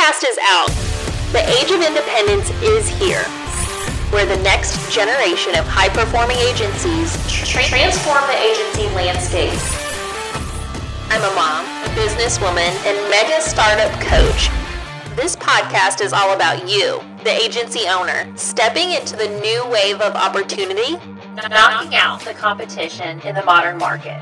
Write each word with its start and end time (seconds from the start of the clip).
podcast 0.00 0.24
is 0.24 0.38
out. 0.42 0.68
The 1.32 1.44
age 1.60 1.70
of 1.70 1.82
independence 1.82 2.48
is 2.62 2.88
here, 2.88 3.22
where 4.10 4.24
the 4.24 4.42
next 4.42 4.90
generation 4.90 5.54
of 5.56 5.66
high 5.66 5.90
performing 5.90 6.38
agencies 6.38 7.12
transform 7.28 8.24
the 8.26 8.38
agency 8.40 8.88
landscape. 8.96 9.52
I'm 11.10 11.20
a 11.20 11.34
mom, 11.34 11.66
a 11.84 11.88
businesswoman, 11.92 12.72
and 12.86 13.10
mega 13.10 13.42
startup 13.42 13.92
coach. 14.00 14.48
This 15.16 15.36
podcast 15.36 16.00
is 16.00 16.14
all 16.14 16.32
about 16.32 16.66
you, 16.66 17.02
the 17.22 17.30
agency 17.30 17.86
owner, 17.86 18.26
stepping 18.36 18.92
into 18.92 19.16
the 19.16 19.28
new 19.40 19.66
wave 19.68 20.00
of 20.00 20.14
opportunity, 20.14 20.96
knocking 21.50 21.94
out 21.94 22.22
the 22.22 22.32
competition 22.32 23.20
in 23.20 23.34
the 23.34 23.44
modern 23.44 23.76
market. 23.76 24.18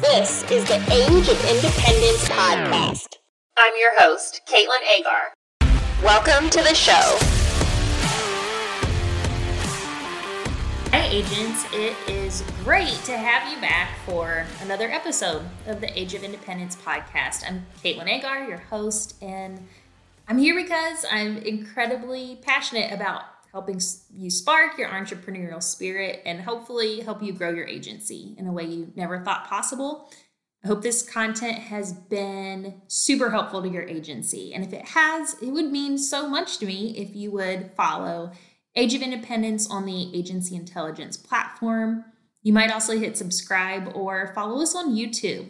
This 0.00 0.48
is 0.50 0.64
the 0.66 0.78
Age 0.92 1.28
of 1.28 1.44
Independence 1.50 2.28
podcast. 2.28 3.21
I'm 3.54 3.74
your 3.78 3.90
host, 3.98 4.40
Caitlin 4.48 4.98
Agar. 4.98 5.34
Welcome 6.02 6.48
to 6.50 6.62
the 6.62 6.74
show. 6.74 7.18
Hi, 10.90 11.06
agents. 11.08 11.66
It 11.74 11.94
is 12.08 12.42
great 12.64 12.94
to 13.04 13.12
have 13.18 13.52
you 13.52 13.60
back 13.60 13.90
for 14.06 14.46
another 14.62 14.90
episode 14.90 15.42
of 15.66 15.82
the 15.82 16.00
Age 16.00 16.14
of 16.14 16.22
Independence 16.22 16.76
podcast. 16.76 17.44
I'm 17.46 17.66
Caitlin 17.84 18.08
Agar, 18.08 18.48
your 18.48 18.56
host, 18.56 19.22
and 19.22 19.68
I'm 20.28 20.38
here 20.38 20.54
because 20.54 21.04
I'm 21.10 21.36
incredibly 21.36 22.38
passionate 22.40 22.90
about 22.90 23.24
helping 23.52 23.78
you 24.16 24.30
spark 24.30 24.78
your 24.78 24.88
entrepreneurial 24.88 25.62
spirit 25.62 26.22
and 26.24 26.40
hopefully 26.40 27.00
help 27.00 27.22
you 27.22 27.34
grow 27.34 27.50
your 27.50 27.66
agency 27.66 28.34
in 28.38 28.46
a 28.46 28.52
way 28.52 28.64
you 28.64 28.90
never 28.96 29.22
thought 29.22 29.46
possible. 29.46 30.10
I 30.64 30.68
hope 30.68 30.82
this 30.82 31.02
content 31.02 31.58
has 31.58 31.92
been 31.92 32.82
super 32.86 33.30
helpful 33.30 33.62
to 33.62 33.68
your 33.68 33.82
agency. 33.82 34.54
And 34.54 34.64
if 34.64 34.72
it 34.72 34.86
has, 34.90 35.34
it 35.42 35.50
would 35.50 35.72
mean 35.72 35.98
so 35.98 36.28
much 36.28 36.58
to 36.58 36.66
me 36.66 36.96
if 36.96 37.16
you 37.16 37.32
would 37.32 37.72
follow 37.76 38.30
Age 38.76 38.94
of 38.94 39.02
Independence 39.02 39.68
on 39.68 39.84
the 39.84 40.16
Agency 40.16 40.54
Intelligence 40.54 41.16
platform. 41.16 42.04
You 42.42 42.52
might 42.52 42.70
also 42.70 42.96
hit 42.96 43.16
subscribe 43.16 43.90
or 43.94 44.32
follow 44.34 44.62
us 44.62 44.74
on 44.76 44.94
YouTube 44.94 45.48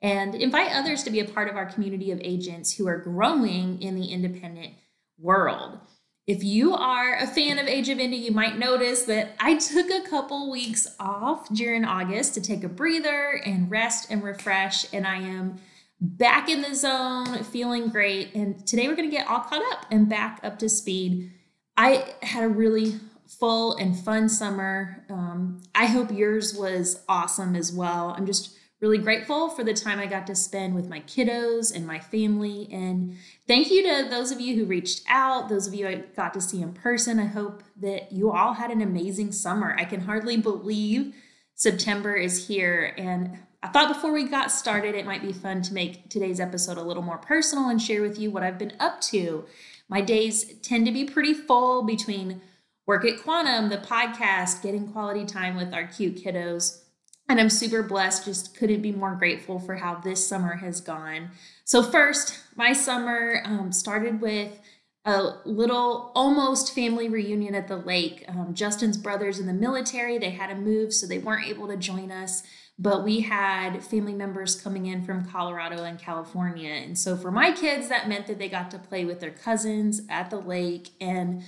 and 0.00 0.34
invite 0.34 0.72
others 0.72 1.02
to 1.04 1.10
be 1.10 1.20
a 1.20 1.24
part 1.24 1.48
of 1.48 1.56
our 1.56 1.66
community 1.66 2.10
of 2.10 2.20
agents 2.22 2.74
who 2.74 2.88
are 2.88 2.98
growing 2.98 3.80
in 3.82 3.94
the 3.94 4.06
independent 4.06 4.74
world. 5.18 5.78
If 6.26 6.42
you 6.42 6.74
are 6.74 7.16
a 7.16 7.26
fan 7.26 7.58
of 7.58 7.66
Age 7.66 7.90
of 7.90 7.98
Indie, 7.98 8.22
you 8.22 8.32
might 8.32 8.58
notice 8.58 9.02
that 9.02 9.36
I 9.38 9.56
took 9.56 9.90
a 9.90 10.08
couple 10.08 10.50
weeks 10.50 10.86
off 10.98 11.50
during 11.50 11.84
August 11.84 12.32
to 12.34 12.40
take 12.40 12.64
a 12.64 12.68
breather 12.68 13.42
and 13.44 13.70
rest 13.70 14.10
and 14.10 14.22
refresh, 14.22 14.86
and 14.94 15.06
I 15.06 15.16
am 15.16 15.56
back 16.00 16.48
in 16.48 16.62
the 16.62 16.74
zone, 16.74 17.44
feeling 17.44 17.88
great. 17.90 18.34
And 18.34 18.66
today 18.66 18.88
we're 18.88 18.96
going 18.96 19.10
to 19.10 19.14
get 19.14 19.28
all 19.28 19.40
caught 19.40 19.60
up 19.72 19.84
and 19.90 20.08
back 20.08 20.40
up 20.42 20.58
to 20.60 20.68
speed. 20.70 21.30
I 21.76 22.14
had 22.22 22.44
a 22.44 22.48
really 22.48 22.94
full 23.26 23.76
and 23.76 23.94
fun 23.94 24.30
summer. 24.30 25.04
Um, 25.10 25.60
I 25.74 25.84
hope 25.86 26.10
yours 26.10 26.54
was 26.54 27.02
awesome 27.06 27.54
as 27.54 27.70
well. 27.70 28.14
I'm 28.16 28.24
just 28.24 28.56
really 28.84 28.98
grateful 28.98 29.48
for 29.48 29.64
the 29.64 29.72
time 29.72 29.98
I 29.98 30.04
got 30.04 30.26
to 30.26 30.34
spend 30.34 30.74
with 30.74 30.90
my 30.90 31.00
kiddos 31.00 31.74
and 31.74 31.86
my 31.86 31.98
family. 31.98 32.68
And 32.70 33.16
thank 33.48 33.70
you 33.70 33.82
to 33.82 34.10
those 34.10 34.30
of 34.30 34.42
you 34.42 34.54
who 34.56 34.66
reached 34.66 35.04
out, 35.08 35.48
those 35.48 35.66
of 35.66 35.72
you 35.72 35.88
I 35.88 35.94
got 36.14 36.34
to 36.34 36.40
see 36.42 36.60
in 36.60 36.74
person. 36.74 37.18
I 37.18 37.24
hope 37.24 37.62
that 37.80 38.12
you 38.12 38.30
all 38.30 38.52
had 38.52 38.70
an 38.70 38.82
amazing 38.82 39.32
summer. 39.32 39.74
I 39.78 39.86
can 39.86 40.02
hardly 40.02 40.36
believe 40.36 41.14
September 41.54 42.14
is 42.14 42.46
here. 42.46 42.94
And 42.98 43.38
I 43.62 43.68
thought 43.68 43.88
before 43.88 44.12
we 44.12 44.28
got 44.28 44.52
started, 44.52 44.94
it 44.94 45.06
might 45.06 45.22
be 45.22 45.32
fun 45.32 45.62
to 45.62 45.72
make 45.72 46.10
today's 46.10 46.38
episode 46.38 46.76
a 46.76 46.82
little 46.82 47.02
more 47.02 47.16
personal 47.16 47.70
and 47.70 47.80
share 47.80 48.02
with 48.02 48.18
you 48.18 48.30
what 48.30 48.42
I've 48.42 48.58
been 48.58 48.74
up 48.78 49.00
to. 49.02 49.46
My 49.88 50.02
days 50.02 50.58
tend 50.60 50.84
to 50.84 50.92
be 50.92 51.06
pretty 51.06 51.32
full 51.32 51.84
between 51.84 52.42
work 52.86 53.06
at 53.06 53.22
Quantum, 53.22 53.70
the 53.70 53.78
podcast, 53.78 54.62
getting 54.62 54.88
quality 54.88 55.24
time 55.24 55.56
with 55.56 55.72
our 55.72 55.86
cute 55.86 56.22
kiddos 56.22 56.83
and 57.28 57.40
I'm 57.40 57.50
super 57.50 57.82
blessed, 57.82 58.26
just 58.26 58.56
couldn't 58.56 58.82
be 58.82 58.92
more 58.92 59.14
grateful 59.14 59.58
for 59.58 59.76
how 59.76 59.96
this 59.96 60.26
summer 60.26 60.56
has 60.56 60.80
gone. 60.80 61.30
So, 61.64 61.82
first, 61.82 62.38
my 62.54 62.72
summer 62.72 63.42
um, 63.44 63.72
started 63.72 64.20
with 64.20 64.60
a 65.06 65.34
little 65.44 66.12
almost 66.14 66.74
family 66.74 67.08
reunion 67.08 67.54
at 67.54 67.68
the 67.68 67.76
lake. 67.76 68.24
Um, 68.28 68.54
Justin's 68.54 68.96
brothers 68.96 69.38
in 69.38 69.46
the 69.46 69.52
military, 69.52 70.18
they 70.18 70.30
had 70.30 70.48
to 70.48 70.54
move, 70.54 70.92
so 70.94 71.06
they 71.06 71.18
weren't 71.18 71.46
able 71.46 71.68
to 71.68 71.76
join 71.76 72.10
us. 72.10 72.42
But 72.78 73.04
we 73.04 73.20
had 73.20 73.84
family 73.84 74.14
members 74.14 74.60
coming 74.60 74.86
in 74.86 75.04
from 75.04 75.30
Colorado 75.30 75.84
and 75.84 75.98
California. 75.98 76.72
And 76.72 76.98
so 76.98 77.16
for 77.16 77.30
my 77.30 77.52
kids, 77.52 77.88
that 77.88 78.08
meant 78.08 78.26
that 78.26 78.38
they 78.38 78.48
got 78.48 78.70
to 78.72 78.78
play 78.78 79.04
with 79.04 79.20
their 79.20 79.30
cousins 79.30 80.02
at 80.08 80.30
the 80.30 80.40
lake. 80.40 80.90
And 81.00 81.44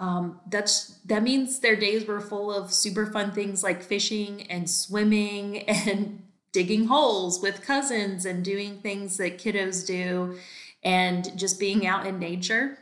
um, 0.00 0.40
that's 0.48 0.98
that 1.04 1.22
means 1.22 1.60
their 1.60 1.76
days 1.76 2.06
were 2.06 2.22
full 2.22 2.52
of 2.52 2.72
super 2.72 3.04
fun 3.06 3.32
things 3.32 3.62
like 3.62 3.82
fishing 3.82 4.50
and 4.50 4.68
swimming 4.68 5.58
and 5.68 6.22
digging 6.52 6.86
holes 6.86 7.40
with 7.40 7.62
cousins 7.62 8.24
and 8.24 8.42
doing 8.42 8.78
things 8.78 9.18
that 9.18 9.38
kiddos 9.38 9.86
do 9.86 10.36
and 10.82 11.38
just 11.38 11.60
being 11.60 11.86
out 11.86 12.06
in 12.06 12.18
nature. 12.18 12.78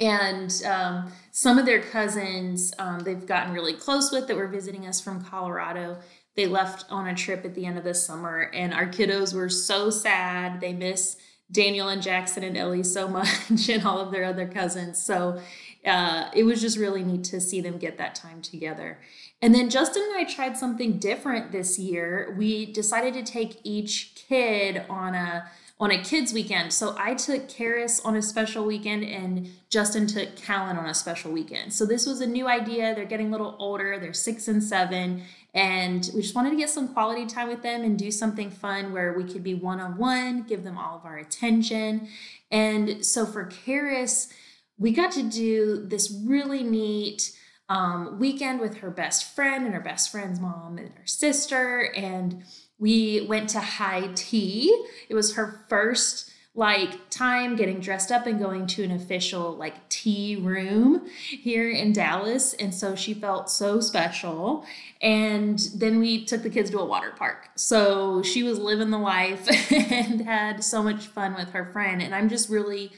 And 0.00 0.52
um, 0.66 1.12
some 1.30 1.58
of 1.58 1.64
their 1.64 1.80
cousins 1.80 2.74
um, 2.78 3.00
they've 3.00 3.24
gotten 3.24 3.54
really 3.54 3.72
close 3.72 4.10
with 4.10 4.26
that 4.26 4.36
were 4.36 4.48
visiting 4.48 4.84
us 4.84 5.00
from 5.00 5.24
colorado. 5.24 5.98
They 6.34 6.46
left 6.46 6.86
on 6.90 7.06
a 7.06 7.14
trip 7.14 7.44
at 7.44 7.54
the 7.54 7.66
end 7.66 7.78
of 7.78 7.84
the 7.84 7.94
summer 7.94 8.50
and 8.52 8.74
our 8.74 8.86
kiddos 8.86 9.32
were 9.32 9.48
so 9.48 9.90
sad. 9.90 10.60
They 10.60 10.72
miss 10.72 11.16
daniel 11.50 11.88
and 11.88 12.02
jackson 12.02 12.42
and 12.42 12.58
ellie 12.58 12.82
so 12.82 13.08
much 13.08 13.68
and 13.70 13.84
all 13.84 14.00
of 14.00 14.10
their 14.10 14.24
other 14.24 14.46
cousins. 14.46 15.00
So 15.02 15.40
uh, 15.88 16.30
it 16.34 16.44
was 16.44 16.60
just 16.60 16.78
really 16.78 17.02
neat 17.02 17.24
to 17.24 17.40
see 17.40 17.60
them 17.60 17.78
get 17.78 17.98
that 17.98 18.14
time 18.14 18.42
together. 18.42 18.98
And 19.40 19.54
then 19.54 19.70
Justin 19.70 20.02
and 20.02 20.16
I 20.16 20.24
tried 20.24 20.56
something 20.56 20.98
different 20.98 21.52
this 21.52 21.78
year. 21.78 22.34
We 22.36 22.66
decided 22.66 23.14
to 23.14 23.22
take 23.22 23.60
each 23.64 24.14
kid 24.14 24.84
on 24.88 25.14
a 25.14 25.50
on 25.80 25.92
a 25.92 26.02
kids 26.02 26.32
weekend. 26.32 26.72
So 26.72 26.96
I 26.98 27.14
took 27.14 27.48
Karis 27.48 28.04
on 28.04 28.16
a 28.16 28.22
special 28.22 28.64
weekend 28.64 29.04
and 29.04 29.48
Justin 29.70 30.08
took 30.08 30.34
Callan 30.34 30.76
on 30.76 30.86
a 30.86 30.94
special 30.94 31.30
weekend. 31.30 31.72
So 31.72 31.86
this 31.86 32.04
was 32.04 32.20
a 32.20 32.26
new 32.26 32.48
idea. 32.48 32.96
They're 32.96 33.04
getting 33.04 33.28
a 33.28 33.30
little 33.30 33.54
older. 33.60 33.96
They're 34.00 34.12
six 34.12 34.48
and 34.48 34.62
seven. 34.62 35.22
And 35.54 36.10
we 36.14 36.22
just 36.22 36.34
wanted 36.34 36.50
to 36.50 36.56
get 36.56 36.68
some 36.68 36.88
quality 36.88 37.26
time 37.26 37.48
with 37.48 37.62
them 37.62 37.82
and 37.82 37.96
do 37.96 38.10
something 38.10 38.50
fun 38.50 38.92
where 38.92 39.12
we 39.12 39.22
could 39.22 39.44
be 39.44 39.54
one 39.54 39.78
on 39.78 39.96
one, 39.96 40.42
give 40.42 40.64
them 40.64 40.76
all 40.76 40.96
of 40.96 41.04
our 41.04 41.18
attention. 41.18 42.08
And 42.50 43.04
so 43.06 43.24
for 43.24 43.46
Karis, 43.46 44.32
we 44.78 44.92
got 44.92 45.12
to 45.12 45.22
do 45.22 45.84
this 45.86 46.10
really 46.24 46.62
neat 46.62 47.32
um, 47.68 48.18
weekend 48.18 48.60
with 48.60 48.78
her 48.78 48.90
best 48.90 49.34
friend 49.34 49.64
and 49.64 49.74
her 49.74 49.80
best 49.80 50.10
friend's 50.10 50.40
mom 50.40 50.78
and 50.78 50.90
her 50.94 51.06
sister. 51.06 51.92
And 51.96 52.44
we 52.78 53.26
went 53.28 53.50
to 53.50 53.60
high 53.60 54.08
tea. 54.14 54.86
It 55.08 55.14
was 55.14 55.34
her 55.34 55.64
first 55.68 56.32
like 56.54 57.08
time 57.08 57.54
getting 57.54 57.78
dressed 57.78 58.10
up 58.10 58.26
and 58.26 58.40
going 58.40 58.66
to 58.66 58.82
an 58.82 58.90
official 58.90 59.56
like 59.56 59.88
tea 59.88 60.34
room 60.34 61.06
here 61.40 61.70
in 61.70 61.92
Dallas 61.92 62.52
and 62.54 62.74
so 62.74 62.96
she 62.96 63.14
felt 63.14 63.48
so 63.48 63.80
special 63.80 64.66
and 65.00 65.60
then 65.76 66.00
we 66.00 66.24
took 66.24 66.42
the 66.42 66.50
kids 66.50 66.70
to 66.70 66.80
a 66.80 66.84
water 66.84 67.12
park 67.16 67.50
so 67.54 68.22
she 68.22 68.42
was 68.42 68.58
living 68.58 68.90
the 68.90 68.98
life 68.98 69.46
and 69.70 70.22
had 70.22 70.64
so 70.64 70.82
much 70.82 71.06
fun 71.06 71.36
with 71.36 71.50
her 71.50 71.66
friend 71.72 72.02
and 72.02 72.12
I'm 72.12 72.28
just 72.28 72.50
really 72.50 72.90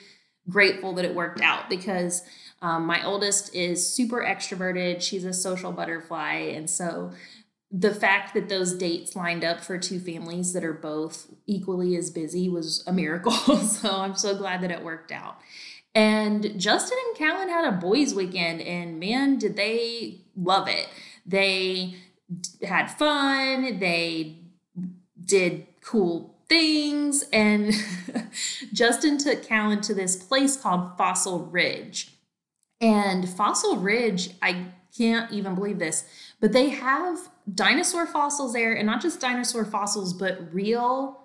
grateful 0.50 0.93
that 0.94 1.05
it 1.05 1.15
worked 1.15 1.41
out 1.41 1.71
because 1.71 2.22
um, 2.62 2.84
my 2.87 3.05
oldest 3.05 3.55
is 3.55 3.87
super 3.87 4.22
extroverted. 4.22 5.00
She's 5.00 5.25
a 5.25 5.33
social 5.33 5.72
butterfly. 5.72 6.34
And 6.34 6.69
so 6.69 7.12
the 7.71 7.94
fact 7.94 8.34
that 8.34 8.49
those 8.49 8.75
dates 8.75 9.16
lined 9.16 9.44
up 9.44 9.61
for 9.61 9.78
two 9.78 10.00
families 10.00 10.53
that 10.53 10.65
are 10.65 10.75
both 10.75 11.28
equally 11.47 11.97
as 11.97 12.11
busy 12.11 12.49
was 12.49 12.84
a 12.87 12.93
miracle. 12.93 13.33
so 13.59 14.00
I'm 14.00 14.16
so 14.16 14.37
glad 14.37 14.61
that 14.62 14.71
it 14.71 14.83
worked 14.83 15.12
out. 15.12 15.38
And 15.94 16.58
Justin 16.61 16.99
and 17.08 17.17
Callan 17.17 17.49
had 17.49 17.64
a 17.64 17.76
boys' 17.76 18.14
weekend, 18.14 18.61
and 18.61 19.00
man, 19.00 19.38
did 19.38 19.56
they 19.56 20.20
love 20.37 20.69
it. 20.69 20.88
They 21.26 21.96
had 22.62 22.87
fun, 22.87 23.79
they 23.81 24.37
did 25.25 25.67
cool 25.81 26.37
things. 26.50 27.23
And 27.32 27.73
Justin 28.75 29.17
took 29.17 29.43
Callan 29.43 29.81
to 29.82 29.94
this 29.94 30.17
place 30.17 30.56
called 30.58 30.99
Fossil 30.99 31.47
Ridge. 31.47 32.12
And 32.82 33.26
Fossil 33.29 33.76
Ridge, 33.76 34.31
I 34.43 34.67
can't 34.97 35.31
even 35.32 35.55
believe 35.55 35.79
this, 35.79 36.05
but 36.41 36.52
they 36.52 36.70
have 36.70 37.31
dinosaur 37.55 38.06
fossils 38.06 38.52
there, 38.52 38.73
and 38.73 38.87
not 38.87 39.00
just 39.00 39.20
dinosaur 39.20 39.64
fossils, 39.64 40.12
but 40.12 40.52
real 40.52 41.20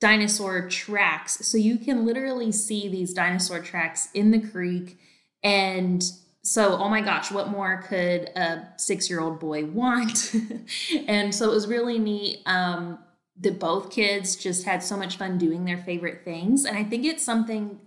dinosaur 0.00 0.68
tracks. 0.68 1.46
So 1.46 1.56
you 1.56 1.78
can 1.78 2.04
literally 2.04 2.52
see 2.52 2.88
these 2.88 3.14
dinosaur 3.14 3.60
tracks 3.60 4.08
in 4.12 4.30
the 4.30 4.40
creek. 4.40 4.98
And 5.42 6.04
so, 6.42 6.76
oh 6.76 6.88
my 6.88 7.00
gosh, 7.00 7.30
what 7.30 7.48
more 7.48 7.82
could 7.88 8.30
a 8.36 8.68
six 8.76 9.08
year 9.08 9.20
old 9.20 9.40
boy 9.40 9.64
want? 9.64 10.34
and 11.06 11.34
so 11.34 11.50
it 11.50 11.54
was 11.54 11.66
really 11.66 11.98
neat. 11.98 12.42
Um, 12.46 12.98
that 13.40 13.58
both 13.58 13.90
kids 13.90 14.36
just 14.36 14.64
had 14.64 14.82
so 14.82 14.96
much 14.96 15.16
fun 15.16 15.38
doing 15.38 15.64
their 15.64 15.78
favorite 15.78 16.22
things. 16.24 16.64
And 16.64 16.76
I 16.76 16.84
think 16.84 17.04
it's 17.04 17.22
something 17.22 17.78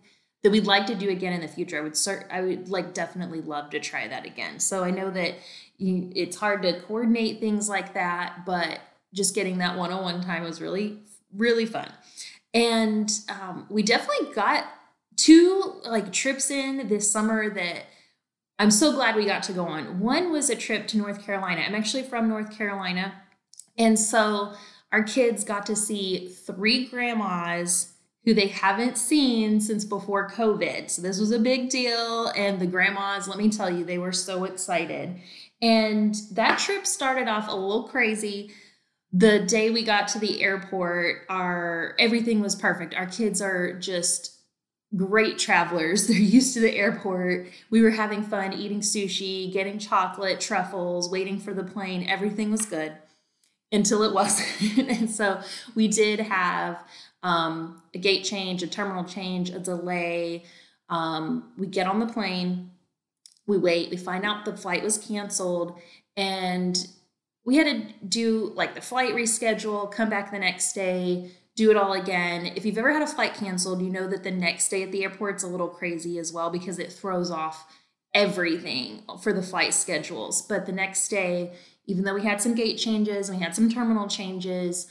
that 0.44 0.52
we'd 0.52 0.66
like 0.66 0.86
to 0.88 0.96
do 0.96 1.10
again 1.10 1.34
in 1.34 1.42
the 1.42 1.48
future. 1.48 1.78
I 1.78 1.82
would 1.82 1.98
start, 1.98 2.28
I 2.32 2.42
would 2.42 2.70
like 2.70 2.94
definitely 2.94 3.42
love 3.42 3.70
to 3.72 3.80
try 3.80 4.08
that 4.08 4.26
again. 4.26 4.60
So 4.60 4.84
I 4.84 4.92
know 4.92 5.12
that 5.12 5.36
you, 5.78 6.12
it's 6.16 6.38
hard 6.38 6.64
to 6.64 6.80
coordinate 6.82 7.40
things 7.40 7.70
like 7.70 7.94
that, 7.94 8.46
but 8.46 8.80
just 9.14 9.36
getting 9.36 9.58
that 9.58 9.78
one-on-one 9.78 10.22
time 10.22 10.44
was 10.44 10.62
really, 10.62 11.00
really 11.36 11.66
fun. 11.66 11.92
And 12.54 13.12
um, 13.30 13.68
we 13.70 13.84
definitely 13.84 14.34
got 14.34 14.66
two 15.18 15.82
like 15.86 16.12
trips 16.12 16.50
in 16.50 16.88
this 16.88 17.12
summer 17.12 17.50
that 17.50 17.86
I'm 18.58 18.72
so 18.72 18.94
glad 18.94 19.16
we 19.16 19.26
got 19.26 19.44
to 19.44 19.54
go 19.54 19.66
on. 19.66 20.00
One 20.00 20.32
was 20.32 20.50
a 20.50 20.56
trip 20.56 20.88
to 20.88 20.98
North 20.98 21.24
Carolina. 21.26 21.62
I'm 21.62 21.76
actually 21.76 22.04
from 22.04 22.30
North 22.30 22.56
Carolina. 22.56 23.14
And 23.78 24.00
so 24.00 24.54
our 24.92 25.04
kids 25.04 25.44
got 25.44 25.66
to 25.68 25.76
see 25.76 26.28
three 26.28 26.86
grandmas 26.86 27.94
who 28.26 28.34
they 28.34 28.48
haven't 28.48 28.98
seen 28.98 29.60
since 29.60 29.84
before 29.84 30.30
COVID. 30.30 30.90
So 30.90 31.02
this 31.02 31.20
was 31.20 31.32
a 31.32 31.40
big 31.40 31.70
deal. 31.70 32.28
And 32.36 32.60
the 32.60 32.68
grandmas, 32.68 33.28
let 33.28 33.38
me 33.38 33.50
tell 33.50 33.70
you, 33.70 33.84
they 33.84 33.98
were 33.98 34.12
so 34.12 34.44
excited. 34.44 35.20
And 35.62 36.16
that 36.32 36.60
trip 36.60 36.86
started 36.86 37.28
off 37.28 37.48
a 37.48 37.56
little 37.56 37.88
crazy. 37.88 38.52
The 39.12 39.40
day 39.40 39.70
we 39.70 39.84
got 39.84 40.08
to 40.10 40.20
the 40.20 40.42
airport, 40.42 41.24
our 41.30 41.96
everything 42.00 42.40
was 42.42 42.56
perfect. 42.56 42.94
Our 42.94 43.08
kids 43.08 43.42
are 43.42 43.74
just 43.74 44.38
great 44.96 45.40
travelers. 45.40 46.08
They're 46.08 46.18
used 46.18 46.54
to 46.54 46.60
the 46.60 46.76
airport. 46.76 47.48
We 47.70 47.82
were 47.82 47.92
having 47.92 48.24
fun 48.24 48.54
eating 48.54 48.82
sushi, 48.82 49.52
getting 49.52 49.80
chocolate, 49.80 50.40
truffles, 50.40 51.10
waiting 51.10 51.40
for 51.40 51.54
the 51.54 51.64
plane. 51.64 52.08
Everything 52.08 52.52
was 52.52 52.66
good 52.66 52.94
until 53.72 54.04
it 54.04 54.14
wasn't. 54.14 54.90
and 54.90 55.10
so 55.10 55.42
we 55.76 55.88
did 55.88 56.20
have 56.20 56.84
um, 57.24 57.82
a 57.94 57.98
gate 57.98 58.24
change, 58.24 58.64
a 58.64 58.68
terminal 58.68 59.04
change, 59.04 59.50
a 59.50 59.60
delay. 59.60 60.44
Um, 60.90 61.54
we 61.58 61.68
get 61.68 61.88
on 61.88 62.00
the 62.00 62.08
plane, 62.08 62.72
we 63.48 63.58
wait, 63.58 63.90
we 63.90 63.98
find 63.98 64.26
out 64.26 64.46
the 64.46 64.58
flight 64.58 64.84
was 64.84 64.98
canceled, 64.98 65.80
and 66.18 66.88
we 67.46 67.58
had 67.58 67.66
to 67.66 68.06
do 68.06 68.52
like 68.56 68.76
the 68.76 68.82
flight 68.82 69.14
reschedule, 69.14 69.92
come 69.92 70.10
back 70.10 70.32
the 70.32 70.40
next 70.40 70.74
day, 70.74 71.32
do 71.56 71.72
it 71.72 71.78
all 71.78 71.94
again. 71.94 72.46
If 72.56 72.66
you've 72.66 72.78
ever 72.78 72.92
had 72.92 73.02
a 73.02 73.08
flight 73.08 73.34
canceled, 73.34 73.82
you 73.82 73.90
know 73.90 74.08
that 74.08 74.24
the 74.24 74.32
next 74.32 74.70
day 74.70 74.84
at 74.84 74.92
the 74.92 75.04
airport's 75.04 75.44
a 75.44 75.48
little 75.48 75.68
crazy 75.68 76.18
as 76.18 76.32
well 76.32 76.50
because 76.50 76.80
it 76.80 76.92
throws 76.92 77.32
off 77.32 77.66
everything 78.14 79.04
for 79.22 79.34
the 79.34 79.42
flight 79.42 79.74
schedules. 79.74 80.42
But 80.42 80.66
the 80.66 80.72
next 80.72 81.08
day, 81.08 81.54
even 81.86 82.04
though 82.04 82.14
we 82.14 82.24
had 82.24 82.42
some 82.42 82.56
gate 82.56 82.78
changes, 82.78 83.30
we 83.30 83.38
had 83.38 83.56
some 83.56 83.70
terminal 83.70 84.08
changes, 84.08 84.88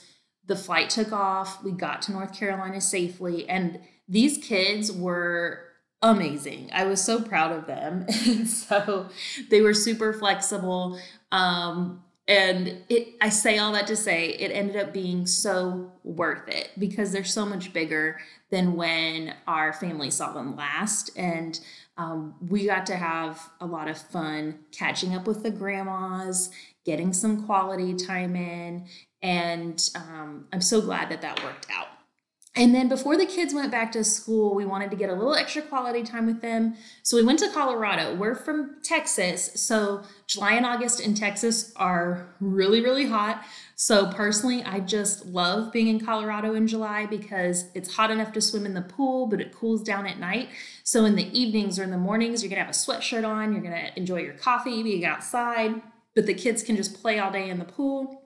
the 0.47 0.57
flight 0.57 0.91
took 0.91 1.13
off. 1.13 1.63
We 1.63 1.73
got 1.73 2.03
to 2.03 2.13
North 2.13 2.37
Carolina 2.37 2.81
safely. 2.81 3.49
And 3.49 3.81
these 4.09 4.39
kids 4.39 4.91
were 4.91 5.65
amazing. 6.03 6.71
I 6.73 6.85
was 6.85 7.03
so 7.03 7.21
proud 7.21 7.53
of 7.53 7.67
them. 7.67 8.07
And 8.27 8.49
so 8.49 9.09
they 9.49 9.61
were 9.61 9.75
super 9.75 10.13
flexible. 10.13 10.99
Um, 11.31 12.03
and 12.31 12.77
it 12.88 13.09
I 13.21 13.29
say 13.29 13.59
all 13.59 13.73
that 13.73 13.88
to 13.88 13.97
say 13.97 14.29
it 14.29 14.53
ended 14.53 14.77
up 14.77 14.93
being 14.93 15.27
so 15.27 15.91
worth 16.05 16.49
it 16.49 16.71
because 16.79 17.11
they're 17.11 17.25
so 17.25 17.44
much 17.44 17.73
bigger 17.73 18.21
than 18.50 18.77
when 18.77 19.35
our 19.49 19.73
family 19.73 20.11
saw 20.11 20.32
them 20.32 20.55
last. 20.55 21.11
And 21.17 21.59
um, 21.97 22.37
we 22.49 22.67
got 22.67 22.87
to 22.87 22.97
have 22.97 23.50
a 23.61 23.67
lot 23.67 23.88
of 23.88 23.99
fun 23.99 24.61
catching 24.71 25.15
up 25.15 25.27
with 25.27 25.43
the 25.43 25.50
grandmas, 25.50 26.50
getting 26.85 27.12
some 27.12 27.47
quality 27.47 27.94
time 27.94 28.37
in, 28.37 28.87
and 29.23 29.91
um, 29.97 30.47
I'm 30.53 30.61
so 30.61 30.81
glad 30.81 31.11
that 31.11 31.23
that 31.23 31.43
worked 31.43 31.67
out. 31.71 31.88
And 32.56 32.75
then 32.75 32.88
before 32.88 33.17
the 33.17 33.26
kids 33.26 33.55
went 33.55 33.70
back 33.70 33.93
to 33.93 34.02
school, 34.02 34.56
we 34.56 34.64
wanted 34.64 34.91
to 34.91 34.97
get 34.97 35.08
a 35.08 35.14
little 35.14 35.37
extra 35.37 35.62
quality 35.62 36.02
time 36.02 36.26
with 36.26 36.41
them. 36.41 36.75
So 37.05 37.17
we 37.17 37.23
went 37.23 37.38
to 37.38 37.49
Colorado. 37.50 38.17
We're 38.17 38.35
from 38.35 38.79
Texas. 38.82 39.52
So 39.55 40.02
July 40.26 40.55
and 40.55 40.67
August 40.67 40.99
in 40.99 41.14
Texas 41.14 41.73
are 41.76 42.35
really, 42.41 42.81
really 42.82 43.06
hot. 43.06 43.44
So 43.76 44.11
personally, 44.12 44.64
I 44.64 44.81
just 44.81 45.26
love 45.26 45.73
being 45.73 45.87
in 45.87 46.05
Colorado 46.05 46.55
in 46.55 46.67
July 46.67 47.06
because 47.06 47.70
it's 47.75 47.94
hot 47.94 48.11
enough 48.11 48.32
to 48.32 48.41
swim 48.41 48.67
in 48.67 48.75
the 48.75 48.82
pool, 48.82 49.29
but 49.29 49.41
it 49.41 49.55
cools 49.55 49.85
down 49.85 50.05
at 50.05 50.19
night. 50.19 50.49
So 50.82 51.05
in 51.05 51.14
the 51.14 51.38
evenings 51.38 51.79
or 51.79 51.85
in 51.85 51.93
the 51.93 51.99
mornings, 51.99 52.43
you're 52.43 52.50
going 52.50 52.58
to 52.58 52.67
have 52.67 52.75
a 52.75 52.76
sweatshirt 52.76 53.26
on, 53.26 53.52
you're 53.52 53.62
going 53.62 53.73
to 53.73 53.97
enjoy 53.97 54.23
your 54.23 54.35
coffee, 54.35 54.82
being 54.82 55.05
outside, 55.05 55.81
but 56.17 56.26
the 56.26 56.35
kids 56.35 56.64
can 56.64 56.75
just 56.75 57.00
play 57.00 57.20
all 57.20 57.31
day 57.31 57.49
in 57.49 57.61
the 57.61 57.64
pool. 57.64 58.25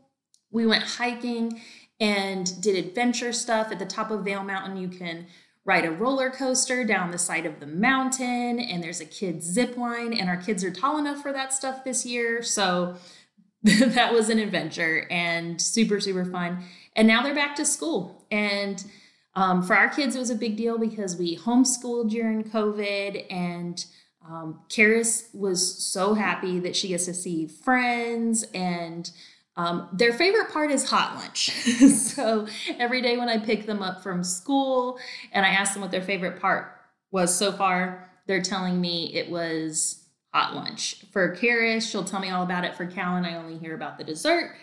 We 0.50 0.66
went 0.66 0.84
hiking 0.84 1.60
and 2.00 2.60
did 2.60 2.76
adventure 2.76 3.32
stuff. 3.32 3.70
At 3.70 3.78
the 3.78 3.86
top 3.86 4.10
of 4.10 4.24
Vail 4.24 4.42
Mountain, 4.42 4.76
you 4.76 4.88
can 4.88 5.26
ride 5.64 5.84
a 5.84 5.90
roller 5.90 6.30
coaster 6.30 6.84
down 6.84 7.10
the 7.10 7.18
side 7.18 7.46
of 7.46 7.60
the 7.60 7.66
mountain, 7.66 8.58
and 8.60 8.82
there's 8.82 9.00
a 9.00 9.06
kids' 9.06 9.46
zip 9.46 9.76
line. 9.76 10.12
And 10.12 10.28
our 10.28 10.36
kids 10.36 10.62
are 10.62 10.70
tall 10.70 10.98
enough 10.98 11.22
for 11.22 11.32
that 11.32 11.52
stuff 11.52 11.84
this 11.84 12.04
year. 12.04 12.42
So 12.42 12.96
that 13.62 14.12
was 14.12 14.28
an 14.28 14.38
adventure 14.38 15.06
and 15.10 15.60
super, 15.60 16.00
super 16.00 16.24
fun. 16.24 16.64
And 16.96 17.08
now 17.08 17.22
they're 17.22 17.34
back 17.34 17.56
to 17.56 17.64
school. 17.64 18.26
And 18.30 18.84
um, 19.34 19.62
for 19.62 19.74
our 19.74 19.88
kids, 19.88 20.14
it 20.14 20.18
was 20.18 20.30
a 20.30 20.36
big 20.36 20.56
deal 20.56 20.78
because 20.78 21.16
we 21.16 21.36
homeschooled 21.36 22.10
during 22.10 22.44
COVID 22.44 23.26
and 23.32 23.84
um, 24.26 24.60
Karis 24.68 25.34
was 25.34 25.84
so 25.84 26.14
happy 26.14 26.58
that 26.60 26.76
she 26.76 26.88
gets 26.88 27.04
to 27.06 27.14
see 27.14 27.46
friends 27.46 28.44
and 28.54 29.10
um, 29.56 29.88
their 29.92 30.12
favorite 30.12 30.50
part 30.50 30.70
is 30.70 30.88
hot 30.88 31.14
lunch. 31.14 31.50
so 31.50 32.46
every 32.78 33.00
day 33.00 33.16
when 33.16 33.28
I 33.28 33.38
pick 33.38 33.66
them 33.66 33.82
up 33.82 34.02
from 34.02 34.24
school 34.24 34.98
and 35.32 35.46
I 35.46 35.50
ask 35.50 35.72
them 35.72 35.82
what 35.82 35.90
their 35.90 36.02
favorite 36.02 36.40
part 36.40 36.72
was 37.12 37.34
so 37.36 37.52
far, 37.52 38.10
they're 38.26 38.42
telling 38.42 38.80
me 38.80 39.14
it 39.14 39.30
was 39.30 40.04
hot 40.32 40.54
lunch. 40.54 41.04
For 41.12 41.36
Karis, 41.36 41.88
she'll 41.88 42.04
tell 42.04 42.20
me 42.20 42.30
all 42.30 42.42
about 42.42 42.64
it. 42.64 42.74
For 42.74 42.86
Callan, 42.86 43.24
I 43.24 43.36
only 43.36 43.56
hear 43.56 43.74
about 43.74 43.98
the 43.98 44.04
dessert. 44.04 44.56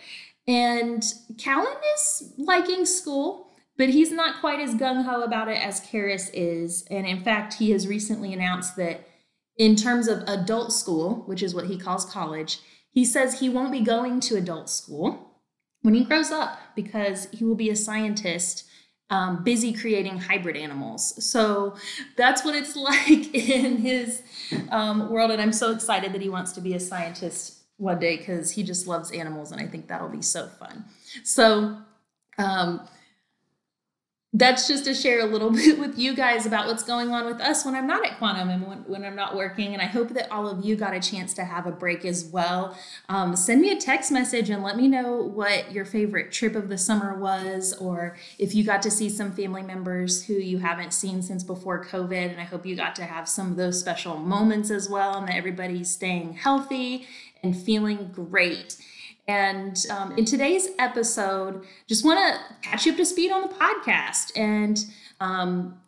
And 0.46 1.02
Callan 1.38 1.76
is 1.94 2.34
liking 2.36 2.84
school, 2.84 3.48
but 3.78 3.88
he's 3.88 4.12
not 4.12 4.40
quite 4.40 4.60
as 4.60 4.74
gung 4.74 5.04
ho 5.04 5.22
about 5.22 5.48
it 5.48 5.64
as 5.64 5.80
Karis 5.80 6.28
is. 6.34 6.84
And 6.90 7.06
in 7.06 7.24
fact, 7.24 7.54
he 7.54 7.70
has 7.70 7.86
recently 7.86 8.34
announced 8.34 8.76
that 8.76 9.08
in 9.56 9.76
terms 9.76 10.08
of 10.08 10.22
adult 10.26 10.72
school, 10.72 11.22
which 11.26 11.42
is 11.42 11.54
what 11.54 11.66
he 11.66 11.78
calls 11.78 12.04
college, 12.04 12.58
he 12.92 13.04
says 13.04 13.40
he 13.40 13.48
won't 13.48 13.72
be 13.72 13.80
going 13.80 14.20
to 14.20 14.36
adult 14.36 14.70
school 14.70 15.32
when 15.80 15.94
he 15.94 16.04
grows 16.04 16.30
up 16.30 16.58
because 16.76 17.28
he 17.32 17.44
will 17.44 17.54
be 17.54 17.70
a 17.70 17.76
scientist 17.76 18.68
um, 19.10 19.44
busy 19.44 19.74
creating 19.74 20.18
hybrid 20.18 20.56
animals. 20.56 21.22
So 21.22 21.74
that's 22.16 22.44
what 22.44 22.54
it's 22.54 22.74
like 22.90 23.34
in 23.34 23.78
his 23.78 24.22
um, 24.70 25.10
world. 25.10 25.30
And 25.30 25.40
I'm 25.40 25.52
so 25.52 25.70
excited 25.70 26.12
that 26.14 26.22
he 26.22 26.30
wants 26.30 26.52
to 26.52 26.60
be 26.60 26.74
a 26.74 26.80
scientist 26.80 27.58
one 27.76 27.98
day 27.98 28.16
because 28.16 28.52
he 28.52 28.62
just 28.62 28.86
loves 28.86 29.10
animals. 29.10 29.52
And 29.52 29.60
I 29.60 29.66
think 29.66 29.88
that'll 29.88 30.08
be 30.08 30.22
so 30.22 30.46
fun. 30.46 30.86
So, 31.24 31.76
um, 32.38 32.88
that's 34.34 34.66
just 34.66 34.86
to 34.86 34.94
share 34.94 35.20
a 35.20 35.26
little 35.26 35.50
bit 35.52 35.78
with 35.78 35.98
you 35.98 36.14
guys 36.14 36.46
about 36.46 36.66
what's 36.66 36.82
going 36.82 37.10
on 37.10 37.26
with 37.26 37.40
us 37.40 37.64
when 37.64 37.74
I'm 37.74 37.86
not 37.86 38.04
at 38.06 38.18
Quantum 38.18 38.48
and 38.48 38.66
when, 38.66 38.78
when 38.84 39.04
I'm 39.04 39.14
not 39.14 39.36
working. 39.36 39.74
And 39.74 39.82
I 39.82 39.86
hope 39.86 40.10
that 40.10 40.30
all 40.32 40.48
of 40.48 40.64
you 40.64 40.74
got 40.74 40.94
a 40.94 41.00
chance 41.00 41.34
to 41.34 41.44
have 41.44 41.66
a 41.66 41.70
break 41.70 42.04
as 42.04 42.24
well. 42.24 42.76
Um, 43.08 43.36
send 43.36 43.60
me 43.60 43.70
a 43.70 43.76
text 43.76 44.10
message 44.10 44.48
and 44.48 44.62
let 44.62 44.76
me 44.76 44.88
know 44.88 45.16
what 45.16 45.72
your 45.72 45.84
favorite 45.84 46.32
trip 46.32 46.56
of 46.56 46.68
the 46.68 46.78
summer 46.78 47.18
was, 47.18 47.74
or 47.74 48.16
if 48.38 48.54
you 48.54 48.64
got 48.64 48.80
to 48.82 48.90
see 48.90 49.10
some 49.10 49.32
family 49.32 49.62
members 49.62 50.24
who 50.24 50.34
you 50.34 50.58
haven't 50.58 50.92
seen 50.92 51.22
since 51.22 51.44
before 51.44 51.84
COVID. 51.84 52.30
And 52.30 52.40
I 52.40 52.44
hope 52.44 52.64
you 52.64 52.74
got 52.74 52.96
to 52.96 53.04
have 53.04 53.28
some 53.28 53.50
of 53.50 53.56
those 53.56 53.78
special 53.78 54.16
moments 54.16 54.70
as 54.70 54.88
well, 54.88 55.18
and 55.18 55.28
that 55.28 55.36
everybody's 55.36 55.90
staying 55.90 56.34
healthy 56.34 57.06
and 57.42 57.56
feeling 57.56 58.10
great. 58.12 58.76
And 59.28 59.84
um, 59.90 60.12
in 60.18 60.24
today's 60.24 60.68
episode, 60.78 61.64
just 61.88 62.04
want 62.04 62.18
to 62.18 62.68
catch 62.68 62.86
you 62.86 62.92
up 62.92 62.98
to 62.98 63.06
speed 63.06 63.30
on 63.30 63.42
the 63.42 63.54
podcast. 63.54 64.32
And 64.36 64.84
um, 65.20 65.78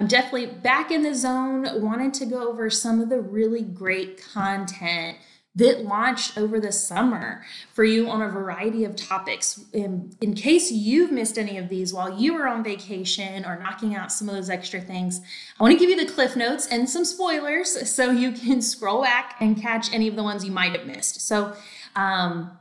I'm 0.00 0.06
definitely 0.06 0.46
back 0.46 0.90
in 0.90 1.02
the 1.02 1.14
zone, 1.14 1.66
wanted 1.82 2.14
to 2.14 2.26
go 2.26 2.48
over 2.48 2.70
some 2.70 3.00
of 3.00 3.08
the 3.08 3.20
really 3.20 3.62
great 3.62 4.22
content 4.22 5.18
that 5.56 5.84
launched 5.84 6.36
over 6.36 6.58
the 6.58 6.72
summer 6.72 7.44
for 7.72 7.84
you 7.84 8.08
on 8.08 8.20
a 8.20 8.28
variety 8.28 8.84
of 8.84 8.96
topics. 8.96 9.64
In, 9.72 10.12
in 10.20 10.34
case 10.34 10.72
you've 10.72 11.12
missed 11.12 11.38
any 11.38 11.58
of 11.58 11.68
these 11.68 11.94
while 11.94 12.18
you 12.18 12.34
were 12.34 12.48
on 12.48 12.64
vacation 12.64 13.44
or 13.44 13.60
knocking 13.60 13.94
out 13.94 14.10
some 14.10 14.28
of 14.28 14.34
those 14.34 14.50
extra 14.50 14.80
things, 14.80 15.20
I 15.58 15.62
want 15.62 15.72
to 15.72 15.78
give 15.78 15.90
you 15.90 16.04
the 16.04 16.12
cliff 16.12 16.34
notes 16.34 16.66
and 16.66 16.88
some 16.90 17.04
spoilers 17.04 17.88
so 17.88 18.10
you 18.10 18.32
can 18.32 18.62
scroll 18.62 19.02
back 19.02 19.36
and 19.40 19.60
catch 19.60 19.92
any 19.92 20.08
of 20.08 20.16
the 20.16 20.24
ones 20.24 20.44
you 20.44 20.50
might 20.50 20.76
have 20.76 20.86
missed. 20.86 21.20
So, 21.20 21.56
um, 21.96 22.58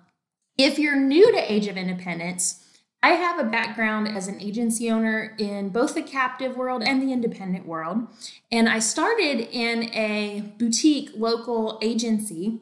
if 0.57 0.77
you're 0.77 0.95
new 0.95 1.31
to 1.31 1.51
Age 1.51 1.67
of 1.67 1.77
Independence, 1.77 2.63
I 3.03 3.09
have 3.09 3.37
a 3.37 3.43
background 3.43 4.07
as 4.07 4.29
an 4.29 4.39
agency 4.39 4.89
owner 4.89 5.35
in 5.37 5.69
both 5.69 5.93
the 5.93 6.01
captive 6.01 6.55
world 6.55 6.83
and 6.83 7.01
the 7.01 7.11
independent 7.11 7.65
world. 7.65 8.07
And 8.49 8.69
I 8.69 8.79
started 8.79 9.41
in 9.51 9.93
a 9.93 10.53
boutique 10.57 11.09
local 11.13 11.79
agency. 11.81 12.61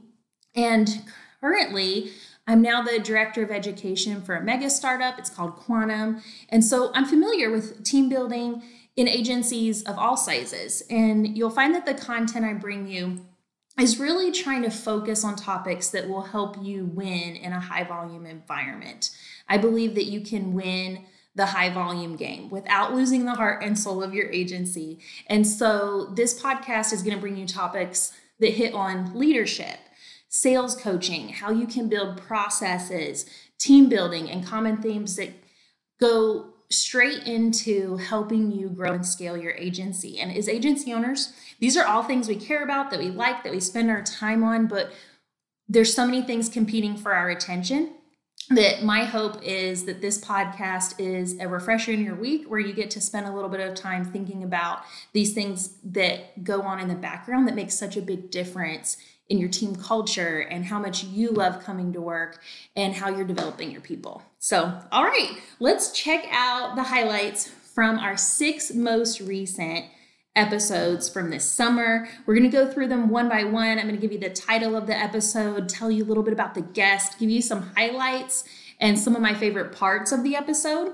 And 0.56 1.04
currently, 1.40 2.12
I'm 2.48 2.62
now 2.64 2.82
the 2.82 2.98
director 2.98 3.44
of 3.44 3.52
education 3.52 4.24
for 4.24 4.36
a 4.36 4.42
mega 4.42 4.72
startup. 4.72 5.20
It's 5.20 5.30
called 5.30 5.58
Quantum. 5.58 6.24
And 6.50 6.66
so 6.66 6.92
I'm 6.96 7.06
familiar 7.06 7.52
with 7.52 7.84
team 7.84 8.10
building 8.10 8.64
in 8.96 9.08
agencies 9.08 9.84
of 9.84 9.98
all 10.00 10.18
sizes. 10.18 10.82
And 10.90 11.38
you'll 11.38 11.52
find 11.52 11.76
that 11.76 11.86
the 11.86 11.94
content 11.94 12.46
I 12.46 12.54
bring 12.54 12.88
you 12.88 13.24
is 13.80 14.00
really 14.00 14.32
trying 14.32 14.64
to 14.64 14.70
focus 14.70 15.24
on 15.24 15.36
topics 15.36 15.90
that 15.90 16.08
will 16.08 16.22
help 16.22 16.58
you 16.62 16.86
win 16.86 17.36
in 17.36 17.54
a 17.54 17.60
high 17.60 17.84
volume 17.84 18.26
environment. 18.26 19.12
I 19.48 19.58
believe 19.58 19.96
that 19.96 20.06
you 20.06 20.22
can 20.22 20.54
win 20.54 21.06
the 21.36 21.48
high 21.48 21.70
volume 21.70 22.16
game 22.18 22.50
without 22.50 22.94
losing 22.94 23.26
the 23.26 23.36
heart 23.36 23.64
and 23.64 23.80
soul 23.80 24.04
of 24.04 24.14
your 24.14 24.30
agency. 24.32 25.00
And 25.28 25.48
so 25.48 26.12
this 26.14 26.40
podcast 26.40 26.92
is 26.92 27.02
going 27.02 27.16
to 27.16 27.22
bring 27.22 27.38
you 27.38 27.48
topics 27.48 28.12
that 28.40 28.54
hit 28.54 28.74
on 28.74 29.18
leadership, 29.18 29.80
sales 30.28 30.76
coaching, 30.76 31.30
how 31.30 31.52
you 31.52 31.68
can 31.68 31.88
build 31.88 32.22
processes, 32.22 33.26
team 33.58 33.88
building, 33.88 34.30
and 34.30 34.46
common 34.46 34.78
themes 34.78 35.16
that 35.16 35.30
go 36.02 36.54
straight 36.72 37.24
into 37.24 37.98
helping 37.98 38.52
you 38.52 38.70
grow 38.70 38.94
and 38.94 39.06
scale 39.06 39.38
your 39.38 39.54
agency. 39.54 40.20
And 40.20 40.36
as 40.36 40.48
agency 40.48 40.94
owners, 40.94 41.34
these 41.60 41.78
are 41.78 41.86
all 41.86 42.04
things 42.04 42.28
we 42.28 42.36
care 42.36 42.64
about, 42.64 42.92
that 42.92 43.00
we 43.00 43.10
like, 43.10 43.44
that 43.44 43.52
we 43.52 43.60
spend 43.60 43.90
our 43.90 44.04
time 44.04 44.44
on, 44.44 44.68
but 44.68 44.92
there's 45.68 45.94
so 45.94 46.06
many 46.06 46.22
things 46.22 46.50
competing 46.50 46.98
for 46.98 47.14
our 47.14 47.30
attention 47.30 47.94
that 48.50 48.84
my 48.84 49.06
hope 49.06 49.42
is 49.44 49.86
that 49.86 50.02
this 50.02 50.20
podcast 50.20 51.00
is 51.00 51.40
a 51.40 51.48
refresher 51.48 51.92
in 51.92 52.04
your 52.04 52.16
week 52.16 52.50
where 52.50 52.60
you 52.60 52.74
get 52.74 52.90
to 52.92 53.00
spend 53.00 53.28
a 53.28 53.34
little 53.34 53.50
bit 53.50 53.62
of 53.62 53.76
time 53.76 54.04
thinking 54.04 54.44
about 54.44 54.82
these 55.14 55.34
things 55.34 55.78
that 55.84 56.44
go 56.44 56.62
on 56.64 56.80
in 56.80 56.88
the 56.88 56.96
background 56.96 57.48
that 57.48 57.56
make 57.56 57.72
such 57.72 57.96
a 57.96 58.02
big 58.02 58.30
difference 58.32 58.98
in 59.32 59.38
your 59.38 59.50
team 59.50 59.74
culture 59.76 60.40
and 60.40 60.66
how 60.66 60.78
much 60.78 61.06
you 61.06 61.30
love 61.30 61.64
coming 61.64 61.94
to 61.94 62.02
work 62.02 62.42
and 62.76 62.94
how 62.94 63.10
you're 63.10 63.26
developing 63.26 63.72
your 63.72 63.80
people. 63.80 64.22
So, 64.40 64.78
all 64.92 65.06
right, 65.06 65.38
let's 65.60 65.94
check 65.94 66.26
out 66.32 66.76
the 66.76 66.84
highlights 66.84 67.48
from 67.48 67.98
our 67.98 68.18
six 68.18 68.74
most 68.74 69.22
recent 69.22 69.86
episodes 70.36 71.08
from 71.08 71.30
this 71.30 71.50
summer. 71.50 72.10
We're 72.26 72.36
going 72.36 72.52
to 72.52 72.56
go 72.56 72.70
through 72.70 72.90
them 72.90 73.10
one 73.10 73.30
by 73.30 73.46
one. 73.46 73.80
I'm 73.80 73.88
going 73.88 73.96
to 73.96 74.02
give 74.02 74.12
you 74.12 74.20
the 74.20 74.30
title 74.30 74.76
of 74.76 74.86
the 74.86 74.98
episode, 74.98 75.70
tell 75.70 75.90
you 75.90 76.04
a 76.04 76.08
little 76.08 76.24
bit 76.24 76.34
about 76.34 76.54
the 76.54 76.62
guest, 76.62 77.18
give 77.18 77.30
you 77.30 77.42
some 77.42 77.72
highlights 77.76 78.44
and 78.82 79.00
some 79.00 79.16
of 79.16 79.22
my 79.22 79.34
favorite 79.34 79.72
parts 79.72 80.12
of 80.12 80.24
the 80.24 80.36
episode 80.36 80.94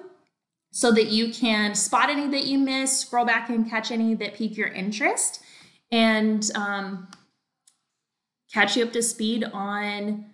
so 0.71 0.91
that 0.91 1.07
you 1.07 1.33
can 1.33 1.73
spot 1.73 2.11
any 2.11 2.27
that 2.27 2.45
you 2.45 2.59
missed, 2.59 3.01
scroll 3.01 3.25
back 3.25 3.49
and 3.49 3.67
catch 3.67 3.89
any 3.89 4.13
that 4.13 4.35
pique 4.35 4.57
your 4.57 4.67
interest. 4.67 5.41
And 5.91 6.47
um, 6.53 7.07
catch 8.57 8.75
you 8.75 8.83
up 8.83 8.91
to 8.91 9.03
speed 9.03 9.43
on 9.53 10.25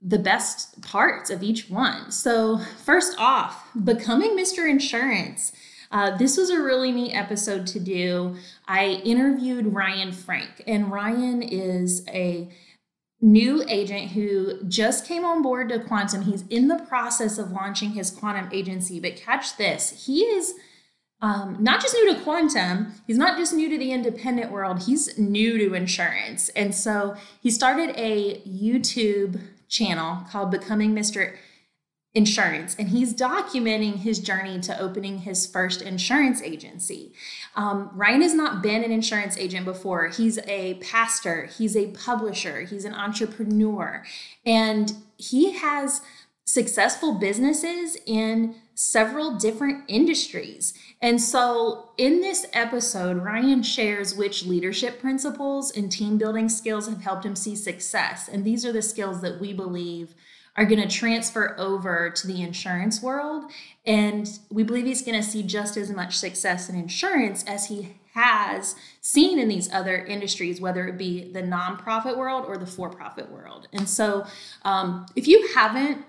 the 0.00 0.18
best 0.18 0.80
parts 0.82 1.30
of 1.30 1.42
each 1.42 1.68
one. 1.68 2.12
So, 2.12 2.58
first 2.58 3.16
off, 3.18 3.68
becoming 3.84 4.36
Mr. 4.36 4.70
Insurance. 4.70 5.50
Uh, 5.90 6.16
this 6.16 6.36
was 6.36 6.48
a 6.48 6.62
really 6.62 6.92
neat 6.92 7.12
episode 7.12 7.66
to 7.66 7.80
do. 7.80 8.36
I 8.68 9.02
interviewed 9.04 9.74
Ryan 9.74 10.12
Frank, 10.12 10.62
and 10.64 10.92
Ryan 10.92 11.42
is 11.42 12.04
a 12.08 12.48
new 13.20 13.64
agent 13.68 14.12
who 14.12 14.62
just 14.68 15.04
came 15.04 15.24
on 15.24 15.42
board 15.42 15.68
to 15.70 15.80
Quantum. 15.80 16.22
He's 16.22 16.46
in 16.46 16.68
the 16.68 16.84
process 16.88 17.36
of 17.36 17.50
launching 17.50 17.90
his 17.90 18.12
Quantum 18.12 18.48
agency, 18.52 19.00
but 19.00 19.16
catch 19.16 19.56
this 19.56 20.06
he 20.06 20.20
is 20.20 20.54
um, 21.22 21.56
not 21.60 21.80
just 21.80 21.94
new 21.94 22.12
to 22.12 22.20
quantum, 22.20 22.94
he's 23.06 23.16
not 23.16 23.38
just 23.38 23.54
new 23.54 23.68
to 23.68 23.78
the 23.78 23.92
independent 23.92 24.50
world, 24.50 24.82
he's 24.82 25.16
new 25.16 25.56
to 25.56 25.74
insurance. 25.74 26.48
And 26.50 26.74
so 26.74 27.16
he 27.40 27.50
started 27.50 27.94
a 27.96 28.40
YouTube 28.40 29.40
channel 29.68 30.26
called 30.30 30.50
Becoming 30.50 30.94
Mr. 30.94 31.36
Insurance, 32.14 32.76
and 32.78 32.88
he's 32.88 33.14
documenting 33.14 33.96
his 34.00 34.18
journey 34.18 34.60
to 34.60 34.78
opening 34.78 35.18
his 35.18 35.46
first 35.46 35.80
insurance 35.80 36.42
agency. 36.42 37.14
Um, 37.54 37.90
Ryan 37.94 38.20
has 38.20 38.34
not 38.34 38.62
been 38.62 38.84
an 38.84 38.90
insurance 38.90 39.38
agent 39.38 39.64
before. 39.64 40.08
He's 40.08 40.38
a 40.46 40.74
pastor, 40.74 41.46
he's 41.46 41.74
a 41.74 41.86
publisher, 41.92 42.62
he's 42.62 42.84
an 42.84 42.94
entrepreneur, 42.94 44.04
and 44.44 44.92
he 45.16 45.52
has 45.52 46.02
successful 46.44 47.14
businesses 47.14 47.96
in 48.04 48.56
several 48.74 49.36
different 49.36 49.84
industries. 49.88 50.74
And 51.02 51.20
so, 51.20 51.90
in 51.98 52.20
this 52.20 52.46
episode, 52.52 53.16
Ryan 53.16 53.64
shares 53.64 54.14
which 54.14 54.46
leadership 54.46 55.00
principles 55.00 55.72
and 55.72 55.90
team 55.90 56.16
building 56.16 56.48
skills 56.48 56.88
have 56.88 57.02
helped 57.02 57.26
him 57.26 57.34
see 57.34 57.56
success. 57.56 58.28
And 58.28 58.44
these 58.44 58.64
are 58.64 58.72
the 58.72 58.82
skills 58.82 59.20
that 59.20 59.40
we 59.40 59.52
believe 59.52 60.14
are 60.56 60.64
going 60.64 60.80
to 60.80 60.88
transfer 60.88 61.56
over 61.58 62.10
to 62.10 62.26
the 62.26 62.40
insurance 62.40 63.02
world. 63.02 63.50
And 63.84 64.28
we 64.48 64.62
believe 64.62 64.84
he's 64.84 65.02
going 65.02 65.20
to 65.20 65.26
see 65.26 65.42
just 65.42 65.76
as 65.76 65.90
much 65.90 66.16
success 66.16 66.68
in 66.68 66.76
insurance 66.76 67.42
as 67.48 67.66
he 67.66 67.96
has 68.14 68.76
seen 69.00 69.38
in 69.40 69.48
these 69.48 69.72
other 69.72 69.96
industries, 69.96 70.60
whether 70.60 70.86
it 70.86 70.98
be 70.98 71.32
the 71.32 71.42
nonprofit 71.42 72.16
world 72.16 72.44
or 72.46 72.58
the 72.58 72.66
for 72.66 72.90
profit 72.90 73.28
world. 73.28 73.66
And 73.72 73.88
so, 73.88 74.24
um, 74.64 75.06
if 75.16 75.26
you 75.26 75.48
haven't 75.54 76.04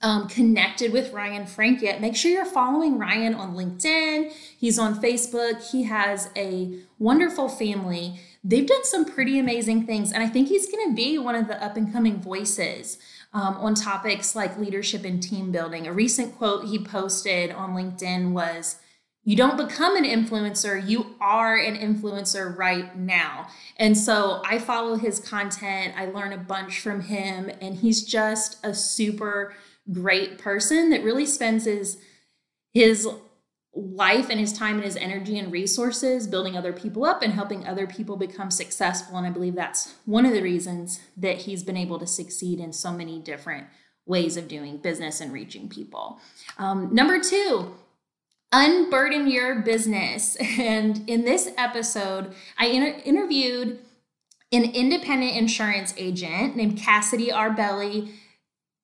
um, 0.00 0.28
connected 0.28 0.92
with 0.92 1.12
Ryan 1.12 1.46
Frank 1.46 1.82
yet, 1.82 2.00
make 2.00 2.14
sure 2.14 2.30
you're 2.30 2.44
following 2.44 2.98
Ryan 2.98 3.34
on 3.34 3.54
LinkedIn. 3.54 4.32
He's 4.32 4.78
on 4.78 5.00
Facebook. 5.00 5.70
He 5.70 5.84
has 5.84 6.30
a 6.36 6.78
wonderful 6.98 7.48
family. 7.48 8.20
They've 8.44 8.66
done 8.66 8.84
some 8.84 9.04
pretty 9.04 9.38
amazing 9.38 9.86
things, 9.86 10.12
and 10.12 10.22
I 10.22 10.28
think 10.28 10.48
he's 10.48 10.70
going 10.70 10.88
to 10.88 10.94
be 10.94 11.18
one 11.18 11.34
of 11.34 11.48
the 11.48 11.62
up 11.62 11.76
and 11.76 11.92
coming 11.92 12.20
voices 12.20 12.98
um, 13.32 13.56
on 13.56 13.74
topics 13.74 14.36
like 14.36 14.58
leadership 14.58 15.04
and 15.04 15.22
team 15.22 15.50
building. 15.50 15.86
A 15.86 15.92
recent 15.92 16.36
quote 16.36 16.66
he 16.66 16.78
posted 16.78 17.50
on 17.50 17.74
LinkedIn 17.74 18.32
was, 18.32 18.76
you 19.24 19.36
don't 19.36 19.58
become 19.58 19.96
an 19.96 20.04
influencer, 20.04 20.88
you 20.88 21.14
are 21.20 21.56
an 21.56 21.76
influencer 21.76 22.56
right 22.56 22.96
now. 22.96 23.48
And 23.76 23.98
so 23.98 24.40
I 24.46 24.58
follow 24.58 24.96
his 24.96 25.20
content, 25.20 25.92
I 25.98 26.06
learn 26.06 26.32
a 26.32 26.38
bunch 26.38 26.80
from 26.80 27.02
him, 27.02 27.50
and 27.60 27.74
he's 27.74 28.04
just 28.04 28.64
a 28.64 28.72
super 28.72 29.52
great 29.92 30.38
person 30.38 30.90
that 30.90 31.02
really 31.02 31.26
spends 31.26 31.64
his 31.64 31.98
his 32.74 33.08
life 33.74 34.28
and 34.28 34.40
his 34.40 34.52
time 34.52 34.76
and 34.76 34.84
his 34.84 34.96
energy 34.96 35.38
and 35.38 35.52
resources 35.52 36.26
building 36.26 36.56
other 36.56 36.72
people 36.72 37.04
up 37.04 37.22
and 37.22 37.32
helping 37.32 37.66
other 37.66 37.86
people 37.86 38.16
become 38.16 38.50
successful. 38.50 39.16
And 39.16 39.26
i 39.26 39.30
believe 39.30 39.54
that's 39.54 39.94
one 40.04 40.26
of 40.26 40.32
the 40.32 40.42
reasons 40.42 41.00
that 41.16 41.38
he's 41.38 41.62
been 41.62 41.76
able 41.76 41.98
to 41.98 42.06
succeed 42.06 42.60
in 42.60 42.72
so 42.72 42.92
many 42.92 43.20
different 43.20 43.66
ways 44.06 44.36
of 44.36 44.48
doing 44.48 44.78
business 44.78 45.20
and 45.20 45.32
reaching 45.32 45.68
people. 45.68 46.18
Um, 46.58 46.94
number 46.94 47.20
two 47.20 47.74
unburden 48.50 49.28
your 49.28 49.60
business. 49.60 50.36
And 50.58 51.08
in 51.08 51.24
this 51.24 51.50
episode 51.56 52.34
i 52.58 52.66
inter- 52.66 53.00
interviewed 53.04 53.78
an 54.50 54.64
independent 54.64 55.36
insurance 55.36 55.94
agent 55.96 56.56
named 56.56 56.78
cassidy 56.78 57.28
arbelli 57.28 58.12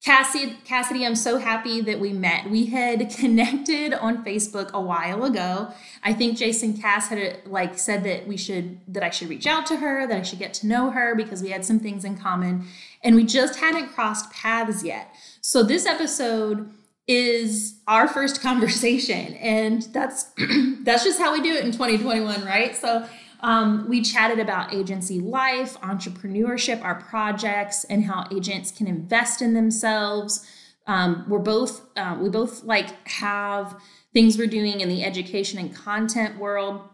Cassie, 0.04 0.58
Cassidy, 0.66 1.06
I'm 1.06 1.16
so 1.16 1.38
happy 1.38 1.80
that 1.80 1.99
we 1.99 2.12
met. 2.12 2.50
We 2.50 2.66
had 2.66 3.08
connected 3.16 3.94
on 3.94 4.23
Facebook 4.23 4.70
a 4.73 4.80
while 4.80 5.25
ago. 5.25 5.73
I 6.02 6.12
think 6.12 6.37
Jason 6.37 6.75
Cass 6.76 7.08
had 7.08 7.40
like 7.46 7.78
said 7.78 8.04
that 8.04 8.26
we 8.26 8.37
should 8.37 8.80
that 8.87 9.02
I 9.02 9.08
should 9.08 9.30
reach 9.30 9.46
out 9.46 9.64
to 9.66 9.76
her, 9.76 10.06
that 10.06 10.18
I 10.18 10.23
should 10.23 10.38
get 10.38 10.52
to 10.54 10.66
know 10.66 10.90
her 10.90 11.14
because 11.14 11.42
we 11.42 11.49
had 11.50 11.64
some 11.64 11.80
things 11.80 12.04
in 12.04 12.18
common, 12.18 12.66
and 13.02 13.16
we 13.16 13.25
just 13.25 13.58
hadn't 13.58 13.94
crossed 13.94 14.30
paths 14.30 14.84
yet. 14.84 15.14
So 15.40 15.62
this 15.62 15.87
episode 15.87 16.70
is 17.08 17.76
our 17.88 18.06
first 18.06 18.40
conversation, 18.42 19.32
and 19.37 19.84
that's 19.84 20.25
that's 20.80 21.04
just 21.04 21.18
how 21.18 21.32
we 21.32 21.40
do 21.40 21.54
it 21.54 21.64
in 21.64 21.73
2021, 21.73 22.44
right? 22.44 22.76
So 22.76 23.08
um, 23.44 23.86
we 23.90 24.00
chatted 24.00 24.38
about 24.38 24.72
agency 24.72 25.20
life, 25.20 25.78
entrepreneurship, 25.80 26.82
our 26.82 26.94
projects, 26.94 27.84
and 27.84 28.02
how 28.02 28.26
agents 28.34 28.70
can 28.70 28.86
invest 28.86 29.42
in 29.42 29.52
themselves. 29.52 30.46
Um, 30.86 31.26
we're 31.28 31.40
both 31.40 31.82
uh, 31.94 32.16
we 32.18 32.30
both 32.30 32.64
like 32.64 33.06
have 33.06 33.78
things 34.14 34.38
we're 34.38 34.46
doing 34.46 34.80
in 34.80 34.88
the 34.88 35.04
education 35.04 35.58
and 35.58 35.74
content 35.74 36.38
world. 36.38 36.88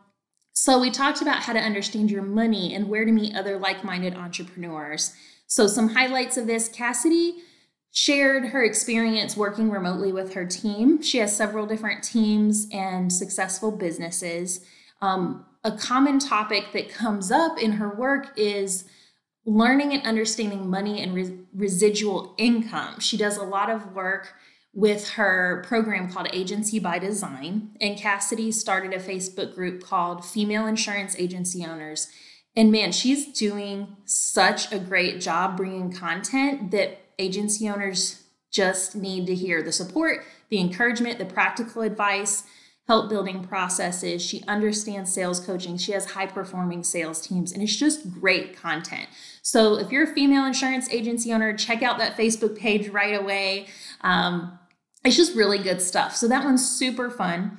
So 0.53 0.81
we 0.81 0.91
talked 0.91 1.23
about 1.23 1.43
how 1.43 1.53
to 1.53 1.61
understand 1.61 2.11
your 2.11 2.23
money 2.23 2.75
and 2.75 2.89
where 2.89 3.05
to 3.05 3.13
meet 3.13 3.37
other 3.37 3.57
like-minded 3.57 4.15
entrepreneurs. 4.17 5.15
So 5.47 5.69
some 5.69 5.91
highlights 5.91 6.37
of 6.37 6.49
this: 6.49 6.69
Cassidy 6.69 7.45
shared 7.93 8.47
her 8.47 8.65
experience 8.65 9.37
working 9.37 9.71
remotely 9.71 10.13
with 10.13 10.35
her 10.35 10.47
team. 10.47 11.01
She 11.01 11.19
has 11.19 11.37
several 11.37 11.67
different 11.67 12.03
teams 12.03 12.67
and 12.73 13.13
successful 13.13 13.71
businesses. 13.71 14.65
Um, 15.01 15.47
a 15.63 15.73
common 15.73 16.19
topic 16.19 16.73
that 16.73 16.89
comes 16.89 17.31
up 17.31 17.59
in 17.59 17.73
her 17.73 17.89
work 17.89 18.33
is 18.37 18.85
learning 19.45 19.93
and 19.93 20.07
understanding 20.07 20.69
money 20.69 21.03
and 21.03 21.15
re- 21.15 21.39
residual 21.55 22.35
income. 22.39 23.01
She 23.01 23.17
does 23.17 23.37
a 23.37 23.43
lot 23.43 23.71
of 23.71 23.95
work 23.95 24.35
with 24.73 25.11
her 25.11 25.65
program 25.67 26.11
called 26.11 26.29
Agency 26.33 26.79
by 26.79 26.99
Design. 26.99 27.77
And 27.81 27.99
Cassidy 27.99 28.53
started 28.53 28.93
a 28.93 28.99
Facebook 28.99 29.55
group 29.55 29.83
called 29.83 30.25
Female 30.25 30.67
Insurance 30.67 31.17
Agency 31.19 31.65
Owners. 31.65 32.09
And 32.55 32.71
man, 32.71 32.93
she's 32.93 33.33
doing 33.33 33.97
such 34.05 34.73
a 34.73 34.79
great 34.79 35.21
job 35.21 35.57
bringing 35.57 35.93
content 35.93 36.71
that 36.71 37.01
agency 37.19 37.69
owners 37.69 38.23
just 38.51 38.97
need 38.97 39.27
to 39.27 39.35
hear 39.35 39.63
the 39.63 39.73
support, 39.73 40.25
the 40.49 40.61
encouragement, 40.61 41.19
the 41.19 41.25
practical 41.25 41.83
advice 41.83 42.45
help 42.91 43.09
building 43.09 43.45
processes. 43.45 44.21
She 44.21 44.43
understands 44.49 45.13
sales 45.13 45.39
coaching. 45.39 45.77
She 45.77 45.93
has 45.93 46.11
high 46.11 46.27
performing 46.27 46.83
sales 46.83 47.21
teams, 47.21 47.53
and 47.53 47.63
it's 47.63 47.77
just 47.77 48.11
great 48.11 48.57
content. 48.57 49.09
So 49.43 49.79
if 49.79 49.93
you're 49.93 50.11
a 50.11 50.13
female 50.13 50.45
insurance 50.45 50.91
agency 50.91 51.33
owner, 51.33 51.57
check 51.57 51.85
out 51.85 51.99
that 51.99 52.17
Facebook 52.17 52.59
page 52.59 52.89
right 52.89 53.15
away. 53.15 53.69
Um, 54.01 54.59
it's 55.05 55.17
just 55.17 55.37
really 55.37 55.59
good 55.59 55.81
stuff. 55.81 56.17
So 56.17 56.27
that 56.27 56.43
one's 56.43 56.69
super 56.69 57.11
fun. 57.11 57.59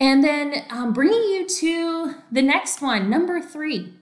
And 0.00 0.22
then 0.22 0.64
um, 0.70 0.92
bringing 0.92 1.22
you 1.22 1.46
to 1.46 2.14
the 2.30 2.42
next 2.42 2.80
one, 2.80 3.10
number 3.10 3.40
three. 3.40 3.92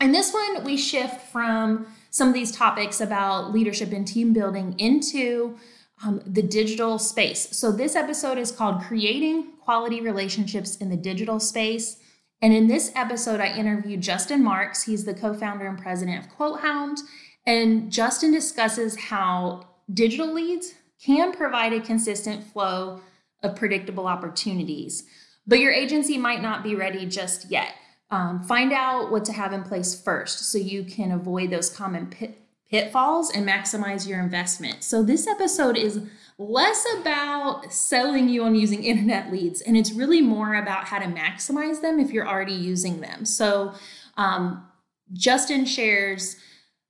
And 0.00 0.14
this 0.14 0.32
one, 0.32 0.64
we 0.64 0.76
shift 0.76 1.20
from 1.20 1.86
some 2.10 2.28
of 2.28 2.34
these 2.34 2.50
topics 2.50 3.00
about 3.00 3.52
leadership 3.52 3.92
and 3.92 4.06
team 4.06 4.32
building 4.32 4.74
into 4.78 5.56
um, 6.02 6.22
the 6.26 6.42
digital 6.42 6.98
space. 6.98 7.56
So, 7.56 7.70
this 7.70 7.94
episode 7.94 8.38
is 8.38 8.50
called 8.50 8.82
Creating 8.82 9.52
Quality 9.60 10.00
Relationships 10.00 10.76
in 10.76 10.88
the 10.88 10.96
Digital 10.96 11.38
Space. 11.38 11.98
And 12.42 12.54
in 12.54 12.66
this 12.66 12.90
episode, 12.96 13.38
I 13.38 13.54
interviewed 13.54 14.00
Justin 14.00 14.42
Marks. 14.42 14.84
He's 14.84 15.04
the 15.04 15.14
co 15.14 15.34
founder 15.34 15.66
and 15.66 15.78
president 15.78 16.24
of 16.24 16.32
QuoteHound. 16.32 17.00
And 17.46 17.92
Justin 17.92 18.32
discusses 18.32 18.96
how 18.96 19.68
digital 19.92 20.32
leads 20.32 20.74
can 21.02 21.32
provide 21.32 21.72
a 21.72 21.80
consistent 21.80 22.44
flow 22.44 23.00
of 23.42 23.56
predictable 23.56 24.06
opportunities. 24.06 25.04
But 25.46 25.58
your 25.58 25.72
agency 25.72 26.18
might 26.18 26.42
not 26.42 26.62
be 26.62 26.74
ready 26.74 27.06
just 27.06 27.50
yet. 27.50 27.74
Um, 28.10 28.42
find 28.42 28.72
out 28.72 29.10
what 29.10 29.24
to 29.26 29.32
have 29.32 29.52
in 29.52 29.62
place 29.62 30.00
first 30.00 30.50
so 30.50 30.58
you 30.58 30.84
can 30.84 31.12
avoid 31.12 31.50
those 31.50 31.70
common 31.70 32.06
pit, 32.06 32.40
pitfalls 32.70 33.30
and 33.30 33.46
maximize 33.46 34.08
your 34.08 34.20
investment. 34.20 34.82
So, 34.82 35.02
this 35.02 35.26
episode 35.26 35.76
is 35.76 36.00
less 36.38 36.84
about 36.98 37.72
selling 37.72 38.28
you 38.28 38.44
on 38.44 38.54
using 38.54 38.82
internet 38.82 39.30
leads, 39.30 39.60
and 39.60 39.76
it's 39.76 39.92
really 39.92 40.22
more 40.22 40.54
about 40.54 40.86
how 40.86 40.98
to 40.98 41.06
maximize 41.06 41.80
them 41.82 42.00
if 42.00 42.10
you're 42.10 42.28
already 42.28 42.54
using 42.54 43.00
them. 43.00 43.24
So, 43.24 43.74
um, 44.16 44.66
Justin 45.12 45.64
shares 45.64 46.36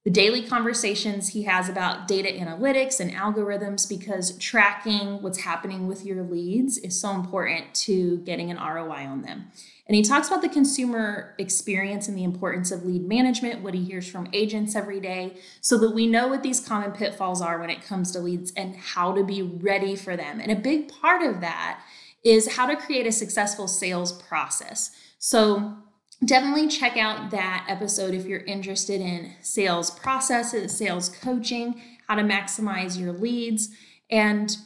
the 0.05 0.11
daily 0.11 0.43
conversations 0.43 1.29
he 1.29 1.43
has 1.43 1.69
about 1.69 2.09
data 2.09 2.29
analytics 2.29 3.01
and 3.01 3.13
algorithms 3.13 3.87
because 3.87 4.37
tracking 4.39 5.21
what's 5.23 5.41
happening 5.41 5.87
with 5.87 6.07
your 6.07 6.23
leads 6.23 6.79
is 6.79 6.99
so 6.99 7.11
important 7.11 7.75
to 7.75 8.19
getting 8.19 8.51
an 8.51 8.57
ROI 8.57 9.07
on 9.07 9.23
them. 9.23 9.51
And 9.87 9.97
he 9.97 10.03
talks 10.03 10.29
about 10.29 10.41
the 10.41 10.49
consumer 10.49 11.35
experience 11.37 12.09
and 12.09 12.17
the 12.17 12.25
importance 12.25 12.71
of 12.71 12.87
lead 12.87 13.07
management, 13.07 13.61
what 13.61 13.75
he 13.75 13.85
hears 13.85 14.09
from 14.09 14.29
agents 14.33 14.77
every 14.77 15.01
day, 15.01 15.37
so 15.61 15.77
that 15.79 15.91
we 15.91 16.07
know 16.07 16.29
what 16.29 16.43
these 16.43 16.61
common 16.61 16.93
pitfalls 16.93 17.43
are 17.43 17.59
when 17.59 17.71
it 17.71 17.85
comes 17.85 18.13
to 18.13 18.21
leads 18.21 18.53
and 18.53 18.77
how 18.77 19.13
to 19.13 19.25
be 19.25 19.43
ready 19.43 19.97
for 19.97 20.17
them. 20.17 20.41
And 20.41 20.51
a 20.51 20.57
big 20.57 20.89
part 20.89 21.23
of 21.23 21.41
that 21.41 21.83
is 22.25 22.57
how 22.57 22.67
to 22.67 22.77
create 22.77 23.07
a 23.07 23.13
successful 23.13 23.67
sales 23.67 24.13
process. 24.13 24.93
So, 25.19 25.77
definitely 26.25 26.69
check 26.69 26.97
out 26.97 27.31
that 27.31 27.67
episode 27.69 28.15
if 28.15 28.27
you're 28.27 28.41
interested 28.41 29.01
in 29.01 29.33
sales 29.41 29.91
processes, 29.91 30.77
sales 30.77 31.09
coaching, 31.09 31.81
how 32.07 32.15
to 32.15 32.23
maximize 32.23 32.99
your 32.99 33.13
leads. 33.13 33.71
And 34.11 34.57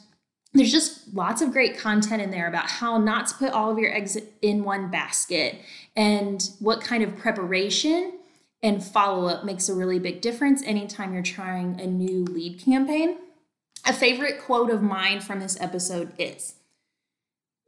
there's 0.53 0.71
just 0.71 1.13
lots 1.13 1.41
of 1.41 1.51
great 1.51 1.77
content 1.77 2.21
in 2.21 2.31
there 2.31 2.47
about 2.47 2.69
how 2.69 2.97
not 2.97 3.27
to 3.27 3.35
put 3.35 3.51
all 3.51 3.71
of 3.71 3.77
your 3.77 3.93
eggs 3.93 4.17
in 4.41 4.63
one 4.63 4.89
basket 4.89 5.59
and 5.95 6.49
what 6.59 6.81
kind 6.81 7.03
of 7.03 7.17
preparation 7.17 8.19
and 8.63 8.83
follow 8.83 9.27
up 9.27 9.45
makes 9.45 9.69
a 9.69 9.73
really 9.73 9.99
big 9.99 10.21
difference 10.21 10.63
anytime 10.63 11.13
you're 11.13 11.21
trying 11.21 11.79
a 11.79 11.85
new 11.85 12.23
lead 12.25 12.59
campaign. 12.59 13.17
A 13.85 13.93
favorite 13.93 14.41
quote 14.41 14.71
of 14.71 14.81
mine 14.81 15.21
from 15.21 15.39
this 15.39 15.59
episode 15.61 16.11
is 16.17 16.55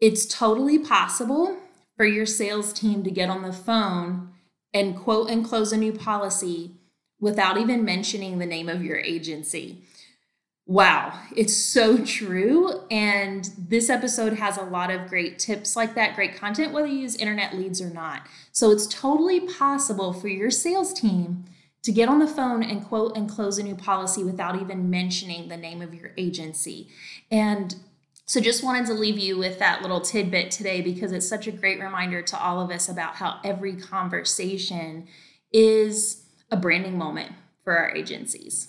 It's 0.01 0.25
totally 0.25 0.79
possible 0.79 1.57
for 1.97 2.05
your 2.05 2.25
sales 2.25 2.71
team 2.71 3.03
to 3.03 3.11
get 3.11 3.29
on 3.29 3.41
the 3.41 3.51
phone 3.51 4.29
and 4.73 4.95
quote 4.95 5.29
and 5.29 5.43
close 5.43 5.73
a 5.73 5.77
new 5.77 5.91
policy 5.91 6.75
without 7.19 7.57
even 7.57 7.83
mentioning 7.83 8.37
the 8.37 8.45
name 8.45 8.69
of 8.69 8.83
your 8.83 8.97
agency. 8.97 9.81
Wow, 10.67 11.17
it's 11.35 11.55
so 11.55 12.03
true. 12.03 12.85
And 12.91 13.49
this 13.57 13.89
episode 13.89 14.33
has 14.33 14.57
a 14.57 14.63
lot 14.63 14.91
of 14.91 15.07
great 15.07 15.39
tips 15.39 15.75
like 15.75 15.95
that, 15.95 16.15
great 16.15 16.35
content, 16.35 16.73
whether 16.73 16.87
you 16.87 16.99
use 16.99 17.15
internet 17.15 17.55
leads 17.55 17.81
or 17.81 17.89
not. 17.89 18.27
So 18.51 18.71
it's 18.71 18.85
totally 18.85 19.39
possible 19.39 20.13
for 20.13 20.27
your 20.27 20.51
sales 20.51 20.93
team 20.93 21.45
to 21.83 21.91
get 21.93 22.09
on 22.09 22.19
the 22.19 22.27
phone 22.27 22.63
and 22.63 22.83
quote 22.83 23.15
and 23.15 23.29
close 23.29 23.57
a 23.57 23.63
new 23.63 23.75
policy 23.75 24.25
without 24.25 24.61
even 24.61 24.89
mentioning 24.89 25.47
the 25.47 25.55
name 25.55 25.81
of 25.81 25.93
your 25.93 26.11
agency. 26.17 26.89
And 27.31 27.75
so, 28.29 28.41
just 28.41 28.61
wanted 28.61 28.85
to 28.87 28.93
leave 28.93 29.17
you 29.17 29.37
with 29.37 29.57
that 29.59 29.81
little 29.81 30.01
tidbit 30.01 30.51
today 30.51 30.81
because 30.81 31.13
it's 31.13 31.27
such 31.27 31.47
a 31.47 31.51
great 31.51 31.79
reminder 31.79 32.21
to 32.21 32.37
all 32.37 32.59
of 32.59 32.69
us 32.69 32.89
about 32.89 33.15
how 33.15 33.39
every 33.41 33.77
conversation 33.77 35.07
is 35.53 36.25
a 36.51 36.57
branding 36.57 36.97
moment 36.97 37.31
for 37.63 37.77
our 37.77 37.89
agencies. 37.95 38.67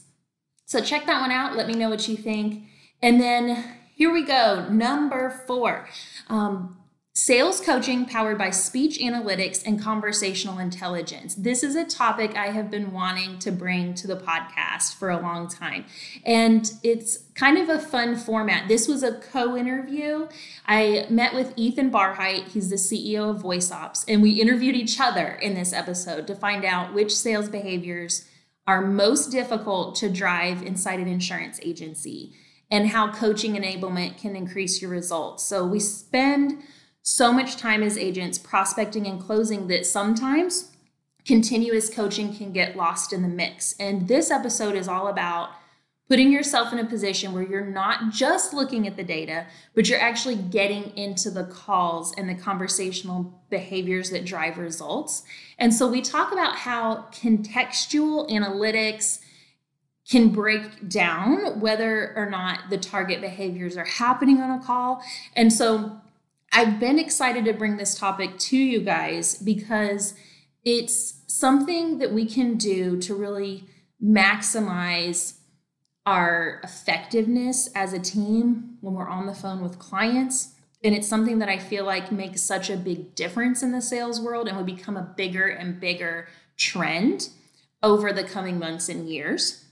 So, 0.64 0.80
check 0.80 1.06
that 1.06 1.20
one 1.20 1.32
out. 1.32 1.56
Let 1.56 1.66
me 1.66 1.74
know 1.74 1.90
what 1.90 2.06
you 2.06 2.16
think. 2.16 2.68
And 3.02 3.20
then 3.20 3.64
here 3.96 4.12
we 4.12 4.24
go. 4.24 4.68
Number 4.70 5.28
four. 5.48 5.88
Um, 6.28 6.77
Sales 7.20 7.60
coaching 7.60 8.06
powered 8.06 8.38
by 8.38 8.48
speech 8.48 9.00
analytics 9.00 9.66
and 9.66 9.82
conversational 9.82 10.60
intelligence. 10.60 11.34
This 11.34 11.64
is 11.64 11.74
a 11.74 11.84
topic 11.84 12.36
I 12.36 12.50
have 12.50 12.70
been 12.70 12.92
wanting 12.92 13.40
to 13.40 13.50
bring 13.50 13.94
to 13.94 14.06
the 14.06 14.16
podcast 14.16 14.94
for 14.94 15.10
a 15.10 15.20
long 15.20 15.48
time. 15.48 15.86
And 16.24 16.72
it's 16.84 17.24
kind 17.34 17.58
of 17.58 17.68
a 17.68 17.80
fun 17.80 18.14
format. 18.14 18.68
This 18.68 18.86
was 18.86 19.02
a 19.02 19.18
co 19.18 19.56
interview. 19.56 20.28
I 20.64 21.06
met 21.10 21.34
with 21.34 21.54
Ethan 21.56 21.90
Barheit, 21.90 22.50
he's 22.50 22.70
the 22.70 22.76
CEO 22.76 23.28
of 23.28 23.42
VoiceOps, 23.42 24.04
and 24.06 24.22
we 24.22 24.40
interviewed 24.40 24.76
each 24.76 25.00
other 25.00 25.26
in 25.26 25.54
this 25.54 25.72
episode 25.72 26.28
to 26.28 26.36
find 26.36 26.64
out 26.64 26.94
which 26.94 27.16
sales 27.16 27.48
behaviors 27.48 28.26
are 28.64 28.80
most 28.80 29.32
difficult 29.32 29.96
to 29.96 30.08
drive 30.08 30.62
inside 30.62 31.00
an 31.00 31.08
insurance 31.08 31.58
agency 31.64 32.32
and 32.70 32.90
how 32.90 33.10
coaching 33.10 33.54
enablement 33.56 34.18
can 34.18 34.36
increase 34.36 34.80
your 34.80 34.92
results. 34.92 35.42
So 35.42 35.66
we 35.66 35.80
spend 35.80 36.62
so 37.08 37.32
much 37.32 37.56
time 37.56 37.82
as 37.82 37.96
agents 37.96 38.38
prospecting 38.38 39.06
and 39.06 39.18
closing 39.18 39.66
that 39.68 39.86
sometimes 39.86 40.72
continuous 41.24 41.88
coaching 41.88 42.34
can 42.34 42.52
get 42.52 42.76
lost 42.76 43.14
in 43.14 43.22
the 43.22 43.28
mix. 43.28 43.74
And 43.80 44.08
this 44.08 44.30
episode 44.30 44.76
is 44.76 44.88
all 44.88 45.08
about 45.08 45.50
putting 46.06 46.30
yourself 46.30 46.70
in 46.70 46.78
a 46.78 46.84
position 46.84 47.32
where 47.32 47.42
you're 47.42 47.64
not 47.64 48.12
just 48.12 48.52
looking 48.52 48.86
at 48.86 48.96
the 48.96 49.04
data, 49.04 49.46
but 49.74 49.88
you're 49.88 50.00
actually 50.00 50.36
getting 50.36 50.94
into 50.96 51.30
the 51.30 51.44
calls 51.44 52.14
and 52.16 52.28
the 52.28 52.34
conversational 52.34 53.42
behaviors 53.48 54.10
that 54.10 54.26
drive 54.26 54.58
results. 54.58 55.22
And 55.58 55.72
so 55.72 55.88
we 55.88 56.02
talk 56.02 56.32
about 56.32 56.56
how 56.56 57.06
contextual 57.10 58.30
analytics 58.30 59.20
can 60.08 60.28
break 60.28 60.88
down 60.88 61.60
whether 61.60 62.14
or 62.16 62.28
not 62.28 62.70
the 62.70 62.78
target 62.78 63.20
behaviors 63.20 63.76
are 63.76 63.84
happening 63.84 64.40
on 64.40 64.58
a 64.58 64.62
call. 64.62 65.02
And 65.36 65.52
so 65.52 66.00
I've 66.52 66.80
been 66.80 66.98
excited 66.98 67.44
to 67.44 67.52
bring 67.52 67.76
this 67.76 67.94
topic 67.94 68.38
to 68.38 68.56
you 68.56 68.80
guys 68.80 69.36
because 69.36 70.14
it's 70.64 71.22
something 71.26 71.98
that 71.98 72.12
we 72.12 72.26
can 72.26 72.56
do 72.56 72.98
to 73.00 73.14
really 73.14 73.64
maximize 74.02 75.38
our 76.06 76.60
effectiveness 76.64 77.68
as 77.74 77.92
a 77.92 77.98
team 77.98 78.78
when 78.80 78.94
we're 78.94 79.08
on 79.08 79.26
the 79.26 79.34
phone 79.34 79.62
with 79.62 79.78
clients. 79.78 80.54
And 80.82 80.94
it's 80.94 81.08
something 81.08 81.38
that 81.40 81.48
I 81.48 81.58
feel 81.58 81.84
like 81.84 82.10
makes 82.12 82.40
such 82.40 82.70
a 82.70 82.76
big 82.76 83.14
difference 83.14 83.62
in 83.62 83.72
the 83.72 83.82
sales 83.82 84.20
world 84.20 84.48
and 84.48 84.56
will 84.56 84.64
become 84.64 84.96
a 84.96 85.02
bigger 85.02 85.46
and 85.46 85.78
bigger 85.78 86.28
trend 86.56 87.28
over 87.82 88.12
the 88.12 88.24
coming 88.24 88.58
months 88.58 88.88
and 88.88 89.08
years. 89.08 89.64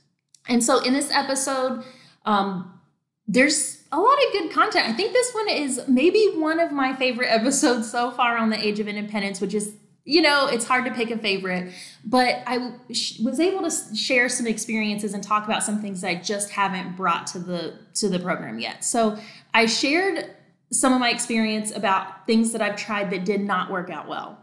And 0.48 0.62
so, 0.62 0.80
in 0.80 0.92
this 0.92 1.10
episode, 1.10 1.84
um, 2.24 2.80
there's 3.26 3.82
a 3.92 4.00
lot 4.00 4.18
of 4.26 4.32
good 4.32 4.50
content. 4.50 4.88
I 4.88 4.92
think 4.92 5.12
this 5.12 5.32
one 5.32 5.48
is 5.48 5.82
maybe 5.88 6.32
one 6.34 6.60
of 6.60 6.72
my 6.72 6.94
favorite 6.94 7.28
episodes 7.30 7.90
so 7.90 8.10
far 8.10 8.36
on 8.36 8.50
the 8.50 8.66
Age 8.66 8.80
of 8.80 8.88
Independence, 8.88 9.40
which 9.40 9.54
is 9.54 9.74
you 10.08 10.22
know, 10.22 10.46
it's 10.46 10.64
hard 10.64 10.84
to 10.84 10.92
pick 10.92 11.10
a 11.10 11.18
favorite, 11.18 11.72
but 12.04 12.40
I 12.46 12.74
was 12.88 13.40
able 13.40 13.68
to 13.68 13.96
share 13.96 14.28
some 14.28 14.46
experiences 14.46 15.14
and 15.14 15.22
talk 15.22 15.44
about 15.46 15.64
some 15.64 15.82
things 15.82 16.00
that 16.02 16.08
I 16.08 16.14
just 16.14 16.50
haven't 16.50 16.96
brought 16.96 17.26
to 17.28 17.40
the 17.40 17.74
to 17.94 18.08
the 18.08 18.20
program 18.20 18.60
yet. 18.60 18.84
So 18.84 19.18
I 19.52 19.66
shared 19.66 20.30
some 20.70 20.92
of 20.92 21.00
my 21.00 21.10
experience 21.10 21.74
about 21.74 22.24
things 22.24 22.52
that 22.52 22.62
I've 22.62 22.76
tried 22.76 23.10
that 23.10 23.24
did 23.24 23.40
not 23.40 23.68
work 23.68 23.90
out 23.90 24.06
well. 24.06 24.38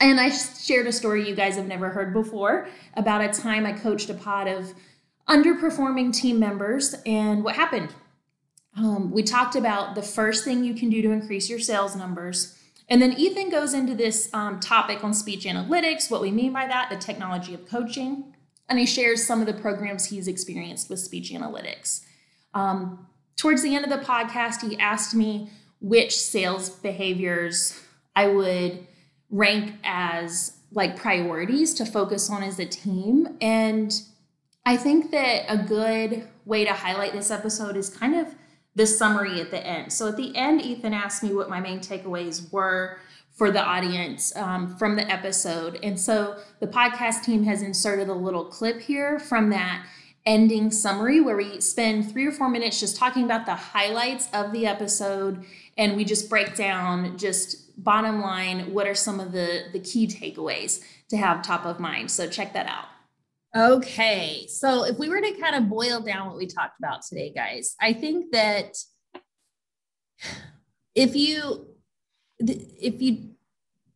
And 0.00 0.20
I 0.20 0.30
shared 0.30 0.86
a 0.88 0.92
story 0.92 1.28
you 1.28 1.34
guys 1.34 1.56
have 1.56 1.66
never 1.66 1.90
heard 1.90 2.12
before 2.12 2.68
about 2.94 3.20
a 3.20 3.28
time 3.28 3.66
I 3.66 3.72
coached 3.72 4.10
a 4.10 4.14
pod 4.14 4.48
of 4.48 4.74
underperforming 5.28 6.12
team 6.12 6.40
members 6.40 6.94
and 7.06 7.44
what 7.44 7.54
happened. 7.54 7.94
Um, 8.78 9.10
we 9.10 9.22
talked 9.22 9.56
about 9.56 9.94
the 9.94 10.02
first 10.02 10.44
thing 10.44 10.62
you 10.62 10.74
can 10.74 10.88
do 10.88 11.02
to 11.02 11.10
increase 11.10 11.50
your 11.50 11.58
sales 11.58 11.96
numbers 11.96 12.58
and 12.88 13.02
then 13.02 13.12
Ethan 13.12 13.50
goes 13.50 13.74
into 13.74 13.94
this 13.94 14.30
um, 14.32 14.60
topic 14.60 15.04
on 15.04 15.12
speech 15.12 15.44
analytics, 15.44 16.10
what 16.10 16.22
we 16.22 16.30
mean 16.30 16.52
by 16.52 16.66
that, 16.66 16.88
the 16.88 16.96
technology 16.96 17.52
of 17.52 17.68
coaching, 17.68 18.34
and 18.68 18.78
he 18.78 18.86
shares 18.86 19.26
some 19.26 19.40
of 19.40 19.46
the 19.46 19.52
programs 19.52 20.06
he's 20.06 20.26
experienced 20.26 20.88
with 20.88 20.98
speech 20.98 21.30
analytics. 21.30 22.04
Um, 22.54 23.06
towards 23.36 23.62
the 23.62 23.74
end 23.74 23.84
of 23.84 23.90
the 23.90 24.04
podcast, 24.04 24.66
he 24.68 24.78
asked 24.78 25.14
me 25.14 25.50
which 25.80 26.16
sales 26.16 26.70
behaviors 26.70 27.78
I 28.16 28.28
would 28.28 28.86
rank 29.30 29.74
as 29.84 30.56
like 30.72 30.96
priorities 30.96 31.74
to 31.74 31.84
focus 31.84 32.30
on 32.30 32.42
as 32.42 32.58
a 32.58 32.66
team. 32.66 33.36
And 33.40 33.92
I 34.64 34.76
think 34.76 35.10
that 35.10 35.44
a 35.48 35.58
good 35.58 36.26
way 36.46 36.64
to 36.64 36.72
highlight 36.72 37.12
this 37.12 37.30
episode 37.30 37.76
is 37.76 37.90
kind 37.90 38.14
of 38.14 38.34
the 38.78 38.86
summary 38.86 39.40
at 39.40 39.50
the 39.50 39.58
end. 39.58 39.92
So 39.92 40.06
at 40.06 40.16
the 40.16 40.34
end, 40.36 40.62
Ethan 40.62 40.94
asked 40.94 41.24
me 41.24 41.34
what 41.34 41.50
my 41.50 41.58
main 41.58 41.80
takeaways 41.80 42.50
were 42.52 42.98
for 43.32 43.50
the 43.50 43.60
audience 43.60 44.34
um, 44.36 44.76
from 44.76 44.94
the 44.94 45.10
episode. 45.10 45.80
And 45.82 45.98
so 45.98 46.38
the 46.60 46.68
podcast 46.68 47.24
team 47.24 47.42
has 47.42 47.60
inserted 47.60 48.08
a 48.08 48.14
little 48.14 48.44
clip 48.44 48.80
here 48.80 49.18
from 49.18 49.50
that 49.50 49.84
ending 50.24 50.70
summary 50.70 51.20
where 51.20 51.36
we 51.36 51.60
spend 51.60 52.08
three 52.12 52.26
or 52.26 52.30
four 52.30 52.48
minutes 52.48 52.78
just 52.78 52.96
talking 52.96 53.24
about 53.24 53.46
the 53.46 53.54
highlights 53.54 54.28
of 54.32 54.52
the 54.52 54.64
episode 54.66 55.44
and 55.76 55.96
we 55.96 56.04
just 56.04 56.30
break 56.30 56.54
down 56.54 57.16
just 57.16 57.82
bottom 57.82 58.20
line 58.20 58.72
what 58.74 58.86
are 58.86 58.94
some 58.94 59.20
of 59.20 59.32
the 59.32 59.62
the 59.72 59.78
key 59.78 60.06
takeaways 60.06 60.84
to 61.08 61.16
have 61.16 61.40
top 61.40 61.64
of 61.64 61.80
mind 61.80 62.10
so 62.10 62.28
check 62.28 62.52
that 62.52 62.66
out 62.66 62.86
Okay. 63.58 64.46
So 64.48 64.84
if 64.84 64.98
we 64.98 65.08
were 65.08 65.20
to 65.20 65.32
kind 65.32 65.56
of 65.56 65.68
boil 65.68 66.00
down 66.00 66.28
what 66.28 66.36
we 66.36 66.46
talked 66.46 66.78
about 66.78 67.02
today, 67.02 67.32
guys, 67.34 67.74
I 67.80 67.92
think 67.92 68.30
that 68.32 68.76
if 70.94 71.16
you 71.16 71.66
if 72.38 73.02
you 73.02 73.30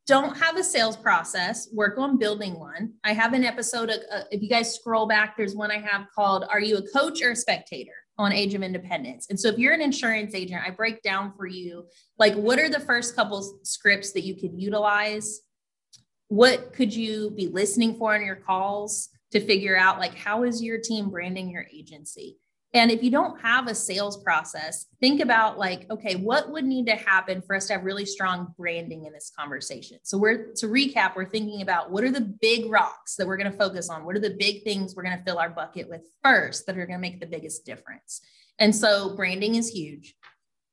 don't 0.06 0.36
have 0.36 0.56
a 0.56 0.64
sales 0.64 0.96
process, 0.96 1.68
work 1.72 1.96
on 1.96 2.18
building 2.18 2.58
one. 2.58 2.94
I 3.04 3.12
have 3.12 3.34
an 3.34 3.44
episode 3.44 3.88
of, 3.88 4.00
uh, 4.12 4.22
if 4.32 4.42
you 4.42 4.48
guys 4.48 4.74
scroll 4.74 5.06
back, 5.06 5.36
there's 5.36 5.54
one 5.54 5.70
I 5.70 5.78
have 5.78 6.08
called 6.12 6.44
Are 6.50 6.58
You 6.58 6.78
a 6.78 6.82
Coach 6.82 7.22
or 7.22 7.30
a 7.30 7.36
Spectator? 7.36 7.92
on 8.18 8.32
Age 8.32 8.54
of 8.54 8.62
Independence. 8.62 9.28
And 9.30 9.40
so 9.40 9.48
if 9.48 9.58
you're 9.58 9.72
an 9.72 9.80
insurance 9.80 10.34
agent, 10.34 10.62
I 10.64 10.70
break 10.70 11.02
down 11.02 11.32
for 11.36 11.46
you 11.46 11.86
like 12.18 12.34
what 12.34 12.58
are 12.58 12.68
the 12.68 12.80
first 12.80 13.16
couple 13.16 13.58
scripts 13.62 14.12
that 14.12 14.22
you 14.22 14.34
could 14.34 14.52
utilize? 14.54 15.40
What 16.28 16.72
could 16.72 16.94
you 16.94 17.30
be 17.30 17.48
listening 17.48 17.96
for 17.96 18.14
in 18.14 18.24
your 18.24 18.36
calls? 18.36 19.08
To 19.32 19.40
figure 19.40 19.76
out 19.76 19.98
like 19.98 20.14
how 20.14 20.44
is 20.44 20.62
your 20.62 20.78
team 20.78 21.10
branding 21.10 21.50
your 21.50 21.66
agency? 21.72 22.38
And 22.74 22.90
if 22.90 23.02
you 23.02 23.10
don't 23.10 23.38
have 23.42 23.66
a 23.66 23.74
sales 23.74 24.22
process 24.22 24.86
think 24.98 25.20
about 25.20 25.58
like 25.58 25.90
okay 25.90 26.16
what 26.16 26.50
would 26.50 26.64
need 26.64 26.86
to 26.86 26.94
happen 26.94 27.42
for 27.42 27.54
us 27.54 27.66
to 27.66 27.74
have 27.74 27.84
really 27.84 28.06
strong 28.06 28.54
branding 28.56 29.04
in 29.04 29.12
this 29.12 29.30
conversation? 29.36 29.98
So 30.02 30.16
we're 30.16 30.52
to 30.54 30.66
recap 30.66 31.16
we're 31.16 31.28
thinking 31.28 31.62
about 31.62 31.90
what 31.90 32.04
are 32.04 32.10
the 32.10 32.20
big 32.20 32.70
rocks 32.70 33.16
that 33.16 33.26
we're 33.26 33.36
going 33.36 33.52
to 33.52 33.58
focus 33.58 33.90
on? 33.90 34.04
What 34.04 34.16
are 34.16 34.20
the 34.20 34.36
big 34.38 34.62
things 34.62 34.94
we're 34.94 35.04
going 35.04 35.18
to 35.18 35.24
fill 35.24 35.38
our 35.38 35.50
bucket 35.50 35.88
with 35.88 36.06
first 36.22 36.66
that 36.66 36.78
are 36.78 36.86
going 36.86 36.98
to 36.98 37.08
make 37.08 37.20
the 37.20 37.26
biggest 37.26 37.66
difference? 37.66 38.22
And 38.58 38.74
so 38.74 39.16
branding 39.16 39.56
is 39.56 39.68
huge. 39.68 40.14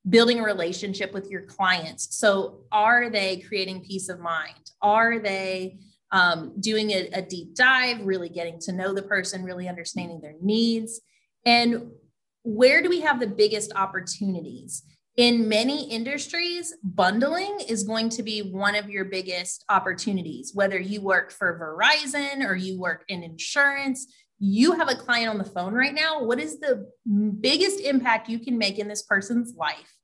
Building 0.08 0.40
a 0.40 0.44
relationship 0.44 1.14
with 1.14 1.30
your 1.30 1.42
clients. 1.42 2.16
So 2.18 2.62
are 2.72 3.10
they 3.10 3.38
creating 3.48 3.84
peace 3.84 4.10
of 4.10 4.20
mind? 4.20 4.72
Are 4.82 5.20
they 5.20 5.80
um, 6.12 6.54
doing 6.60 6.92
a, 6.92 7.10
a 7.14 7.22
deep 7.22 7.56
dive, 7.56 8.06
really 8.06 8.30
getting 8.30 8.60
to 8.62 8.72
know 8.72 8.94
the 8.94 9.02
person, 9.02 9.44
really 9.44 9.68
understanding 9.68 10.20
their 10.22 10.36
needs. 10.42 11.02
And 11.46 11.92
where 12.44 12.82
do 12.82 12.90
we 12.90 13.02
have 13.02 13.20
the 13.20 13.28
biggest 13.28 13.72
opportunities? 13.76 14.84
In 15.18 15.50
many 15.50 15.90
industries, 15.92 16.74
bundling 16.82 17.60
is 17.68 17.84
going 17.84 18.10
to 18.10 18.24
be 18.24 18.42
one 18.42 18.76
of 18.76 18.90
your 18.90 19.06
biggest 19.06 19.66
opportunities. 19.68 20.52
Whether 20.54 20.80
you 20.80 21.02
work 21.02 21.32
for 21.32 21.60
Verizon 21.60 22.48
or 22.48 22.56
you 22.56 22.80
work 22.80 23.04
in 23.10 23.22
insurance, 23.24 24.08
you 24.40 24.72
have 24.74 24.90
a 24.90 24.96
client 24.96 25.30
on 25.30 25.38
the 25.38 25.44
phone 25.44 25.74
right 25.74 25.94
now. 25.94 26.24
What 26.24 26.40
is 26.40 26.60
the 26.60 26.90
biggest 27.42 27.82
impact 27.82 28.30
you 28.30 28.40
can 28.40 28.58
make 28.58 28.80
in 28.80 28.88
this 28.88 29.04
person's 29.04 29.54
life? 29.56 29.99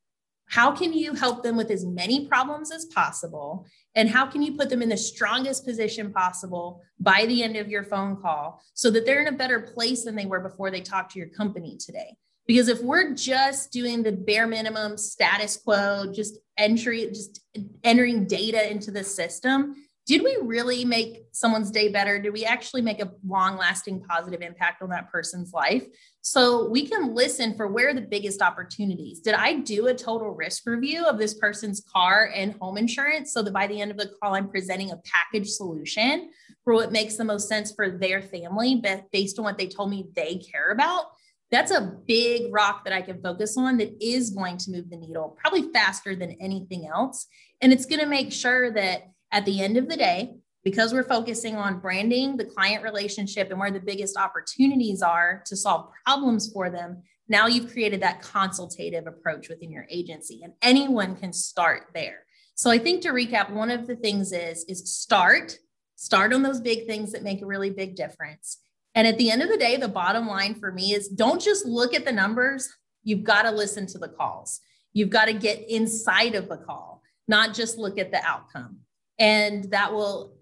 How 0.47 0.71
can 0.71 0.93
you 0.93 1.13
help 1.13 1.43
them 1.43 1.58
with 1.58 1.71
as 1.71 1.86
many 1.86 2.27
problems 2.27 2.71
as 2.71 2.86
possible? 2.86 3.65
And 3.95 4.10
how 4.10 4.25
can 4.25 4.41
you 4.41 4.53
put 4.53 4.69
them 4.69 4.81
in 4.81 4.89
the 4.89 4.97
strongest 4.97 5.65
position 5.65 6.13
possible 6.13 6.81
by 6.99 7.25
the 7.25 7.43
end 7.43 7.55
of 7.55 7.69
your 7.69 7.84
phone 7.84 8.17
call 8.21 8.62
so 8.73 8.91
that 8.91 9.05
they're 9.05 9.21
in 9.21 9.34
a 9.34 9.38
better 9.38 9.60
place 9.60 10.03
than 10.03 10.15
they 10.15 10.25
were 10.25 10.39
before 10.39 10.69
they 10.71 10.81
talked 10.81 11.12
to 11.13 11.19
your 11.19 11.29
company 11.29 11.77
today? 11.77 12.15
Because 12.47 12.67
if 12.67 12.81
we're 12.81 13.15
just 13.15 13.71
doing 13.71 14.03
the 14.03 14.12
bare 14.12 14.45
minimum 14.45 14.97
status 14.97 15.58
quo, 15.58 16.12
just 16.13 16.38
entry, 16.58 17.08
just 17.08 17.41
entering 17.84 18.25
data 18.25 18.69
into 18.69 18.91
the 18.91 19.03
system, 19.03 19.75
did 20.05 20.21
we 20.21 20.37
really 20.41 20.85
make 20.85 21.25
someone's 21.31 21.71
day 21.71 21.89
better? 21.89 22.19
Did 22.19 22.31
we 22.31 22.45
actually 22.45 22.83
make 22.83 23.01
a 23.01 23.11
long 23.25 23.57
lasting 23.57 24.01
positive 24.01 24.41
impact 24.41 24.83
on 24.83 24.89
that 24.89 25.11
person's 25.11 25.51
life? 25.51 25.87
So 26.21 26.69
we 26.69 26.87
can 26.87 27.15
listen 27.15 27.55
for 27.55 27.67
where 27.67 27.93
the 27.93 28.01
biggest 28.01 28.41
opportunities. 28.41 29.19
Did 29.19 29.33
I 29.33 29.53
do 29.53 29.87
a 29.87 29.95
total 29.95 30.29
risk 30.29 30.63
review 30.67 31.05
of 31.05 31.17
this 31.17 31.33
person's 31.33 31.83
car 31.91 32.31
and 32.35 32.53
home 32.61 32.77
insurance 32.77 33.33
so 33.33 33.41
that 33.41 33.53
by 33.53 33.65
the 33.65 33.81
end 33.81 33.89
of 33.89 33.97
the 33.97 34.11
call, 34.21 34.35
I'm 34.35 34.49
presenting 34.49 34.91
a 34.91 35.01
package 35.11 35.49
solution 35.49 36.29
for 36.63 36.73
what 36.73 36.91
makes 36.91 37.15
the 37.15 37.23
most 37.23 37.49
sense 37.49 37.71
for 37.71 37.89
their 37.89 38.21
family 38.21 38.83
based 39.11 39.39
on 39.39 39.45
what 39.45 39.57
they 39.57 39.67
told 39.67 39.89
me 39.89 40.07
they 40.15 40.35
care 40.35 40.71
about? 40.71 41.05
That's 41.51 41.71
a 41.71 41.95
big 42.07 42.53
rock 42.53 42.83
that 42.83 42.93
I 42.93 43.01
can 43.01 43.21
focus 43.21 43.57
on 43.57 43.77
that 43.77 44.03
is 44.03 44.31
going 44.31 44.57
to 44.57 44.71
move 44.71 44.89
the 44.89 44.97
needle 44.97 45.37
probably 45.39 45.71
faster 45.71 46.15
than 46.15 46.37
anything 46.39 46.87
else. 46.87 47.27
And 47.61 47.71
it's 47.71 47.85
going 47.85 48.01
to 48.01 48.07
make 48.07 48.31
sure 48.31 48.71
that 48.71 49.11
at 49.31 49.45
the 49.45 49.61
end 49.61 49.77
of 49.77 49.89
the 49.89 49.97
day, 49.97 50.35
because 50.63 50.93
we're 50.93 51.03
focusing 51.03 51.55
on 51.55 51.79
branding, 51.79 52.38
the 52.38 52.45
client 52.45 52.83
relationship, 52.83 53.51
and 53.51 53.59
where 53.59 53.71
the 53.71 53.79
biggest 53.79 54.17
opportunities 54.17 55.01
are 55.01 55.43
to 55.45 55.55
solve 55.55 55.91
problems 56.05 56.51
for 56.51 56.69
them, 56.69 57.03
now 57.27 57.47
you've 57.47 57.71
created 57.71 58.01
that 58.01 58.21
consultative 58.21 59.07
approach 59.07 59.47
within 59.49 59.71
your 59.71 59.85
agency, 59.89 60.41
and 60.43 60.53
anyone 60.61 61.15
can 61.15 61.33
start 61.33 61.88
there. 61.93 62.25
So 62.55 62.71
I 62.71 62.77
think 62.77 63.01
to 63.01 63.09
recap, 63.09 63.51
one 63.51 63.69
of 63.69 63.85
the 63.85 63.95
things 63.95 64.31
is 64.31 64.63
is 64.65 64.91
start, 64.91 65.57
start 65.95 66.33
on 66.33 66.41
those 66.41 66.61
big 66.61 66.88
things 66.88 67.11
that 67.11 67.23
make 67.23 67.41
a 67.41 67.45
really 67.45 67.69
big 67.69 67.95
difference. 67.95 68.57
And 68.95 69.05
at 69.07 69.17
the 69.17 69.29
end 69.29 69.41
of 69.41 69.49
the 69.49 69.57
day, 69.57 69.75
the 69.75 69.88
bottom 69.88 70.25
line 70.25 70.55
for 70.55 70.71
me 70.71 70.93
is 70.93 71.09
don't 71.09 71.41
just 71.41 71.65
look 71.65 71.93
at 71.93 72.05
the 72.05 72.11
numbers. 72.11 72.69
You've 73.03 73.23
got 73.23 73.43
to 73.43 73.51
listen 73.51 73.85
to 73.88 73.97
the 73.97 74.07
calls. 74.07 74.61
You've 74.93 75.09
got 75.09 75.25
to 75.25 75.33
get 75.33 75.69
inside 75.69 76.33
of 76.33 76.47
the 76.47 76.57
call, 76.57 77.03
not 77.27 77.53
just 77.53 77.77
look 77.77 77.99
at 77.99 78.11
the 78.11 78.23
outcome 78.25 78.79
and 79.19 79.65
that 79.71 79.93
will 79.93 80.36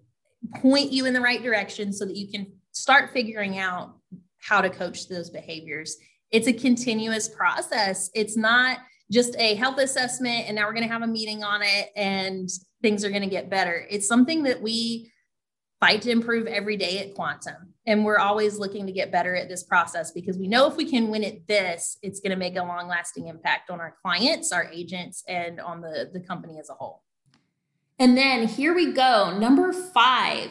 point 0.56 0.92
you 0.92 1.06
in 1.06 1.14
the 1.14 1.20
right 1.20 1.42
direction 1.42 1.92
so 1.92 2.04
that 2.04 2.16
you 2.16 2.30
can 2.30 2.46
start 2.72 3.10
figuring 3.12 3.58
out 3.58 3.96
how 4.40 4.60
to 4.60 4.68
coach 4.68 5.08
those 5.08 5.30
behaviors. 5.30 5.96
It's 6.30 6.48
a 6.48 6.52
continuous 6.52 7.28
process. 7.28 8.10
It's 8.14 8.36
not 8.36 8.78
just 9.10 9.36
a 9.38 9.54
health 9.54 9.78
assessment 9.78 10.46
and 10.46 10.56
now 10.56 10.66
we're 10.66 10.72
going 10.72 10.86
to 10.86 10.92
have 10.92 11.02
a 11.02 11.06
meeting 11.06 11.44
on 11.44 11.62
it 11.62 11.90
and 11.96 12.48
things 12.82 13.04
are 13.04 13.10
going 13.10 13.22
to 13.22 13.28
get 13.28 13.50
better. 13.50 13.86
It's 13.88 14.06
something 14.06 14.42
that 14.44 14.60
we 14.60 15.12
fight 15.80 16.02
to 16.02 16.10
improve 16.10 16.46
every 16.46 16.76
day 16.76 17.00
at 17.00 17.14
Quantum. 17.14 17.74
And 17.86 18.04
we're 18.04 18.18
always 18.18 18.58
looking 18.58 18.86
to 18.86 18.92
get 18.92 19.12
better 19.12 19.36
at 19.36 19.48
this 19.48 19.62
process 19.62 20.10
because 20.10 20.38
we 20.38 20.48
know 20.48 20.66
if 20.66 20.76
we 20.76 20.90
can 20.90 21.08
win 21.08 21.22
at 21.22 21.46
this, 21.46 21.98
it's 22.02 22.20
going 22.20 22.30
to 22.30 22.36
make 22.36 22.56
a 22.56 22.62
long 22.62 22.88
lasting 22.88 23.28
impact 23.28 23.68
on 23.68 23.80
our 23.80 23.94
clients, 24.00 24.52
our 24.52 24.64
agents, 24.72 25.22
and 25.28 25.60
on 25.60 25.82
the, 25.82 26.10
the 26.12 26.20
company 26.20 26.58
as 26.58 26.70
a 26.70 26.74
whole. 26.74 27.02
And 27.98 28.16
then 28.16 28.48
here 28.48 28.74
we 28.74 28.92
go. 28.92 29.36
Number 29.38 29.72
five, 29.72 30.50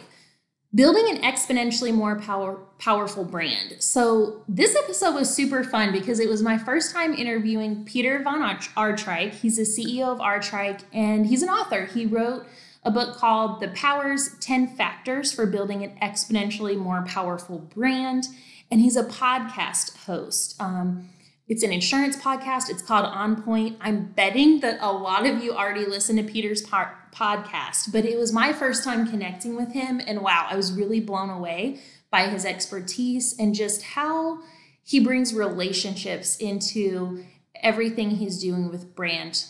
building 0.73 1.09
an 1.09 1.21
exponentially 1.21 1.93
more 1.93 2.19
power, 2.19 2.59
powerful 2.79 3.23
brand. 3.23 3.75
So 3.79 4.43
this 4.47 4.75
episode 4.75 5.15
was 5.15 5.33
super 5.33 5.63
fun 5.63 5.91
because 5.91 6.19
it 6.19 6.29
was 6.29 6.41
my 6.41 6.57
first 6.57 6.93
time 6.93 7.13
interviewing 7.13 7.85
Peter 7.85 8.19
van 8.23 8.41
Aartrijk. 8.41 9.33
He's 9.33 9.57
the 9.57 9.63
CEO 9.63 10.07
of 10.07 10.19
Aartrijk 10.19 10.81
and 10.93 11.27
he's 11.27 11.43
an 11.43 11.49
author. 11.49 11.85
He 11.85 12.05
wrote 12.05 12.45
a 12.83 12.91
book 12.91 13.15
called 13.17 13.61
The 13.61 13.69
Powers 13.69 14.35
10 14.39 14.75
Factors 14.75 15.31
for 15.31 15.45
Building 15.45 15.83
an 15.83 15.97
Exponentially 16.01 16.77
More 16.77 17.03
Powerful 17.03 17.59
Brand. 17.59 18.27
And 18.71 18.81
he's 18.81 18.95
a 18.95 19.03
podcast 19.03 19.95
host. 20.05 20.55
Um, 20.59 21.09
it's 21.53 21.61
an 21.61 21.71
insurance 21.71 22.17
podcast. 22.17 22.67
It's 22.67 22.81
called 22.81 23.05
On 23.05 23.39
Point. 23.39 23.77
I'm 23.79 24.05
betting 24.05 24.61
that 24.61 24.79
a 24.81 24.91
lot 24.91 25.27
of 25.27 25.43
you 25.43 25.53
already 25.53 25.85
listen 25.85 26.15
to 26.15 26.23
Peter's 26.23 26.63
po- 26.63 26.89
podcast, 27.13 27.91
but 27.91 28.05
it 28.05 28.17
was 28.17 28.33
my 28.33 28.51
first 28.51 28.83
time 28.83 29.07
connecting 29.07 29.55
with 29.55 29.71
him. 29.71 30.01
And 30.07 30.21
wow, 30.21 30.47
I 30.49 30.55
was 30.55 30.73
really 30.73 30.99
blown 30.99 31.29
away 31.29 31.79
by 32.09 32.25
his 32.25 32.43
expertise 32.43 33.35
and 33.37 33.53
just 33.53 33.83
how 33.83 34.39
he 34.83 34.99
brings 34.99 35.31
relationships 35.31 36.37
into 36.37 37.23
everything 37.61 38.09
he's 38.09 38.39
doing 38.39 38.71
with 38.71 38.95
brand 38.95 39.45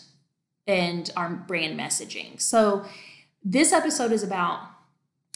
and 0.66 1.10
our 1.16 1.30
brand 1.30 1.80
messaging. 1.80 2.38
So, 2.38 2.84
this 3.42 3.72
episode 3.72 4.12
is 4.12 4.22
about 4.22 4.60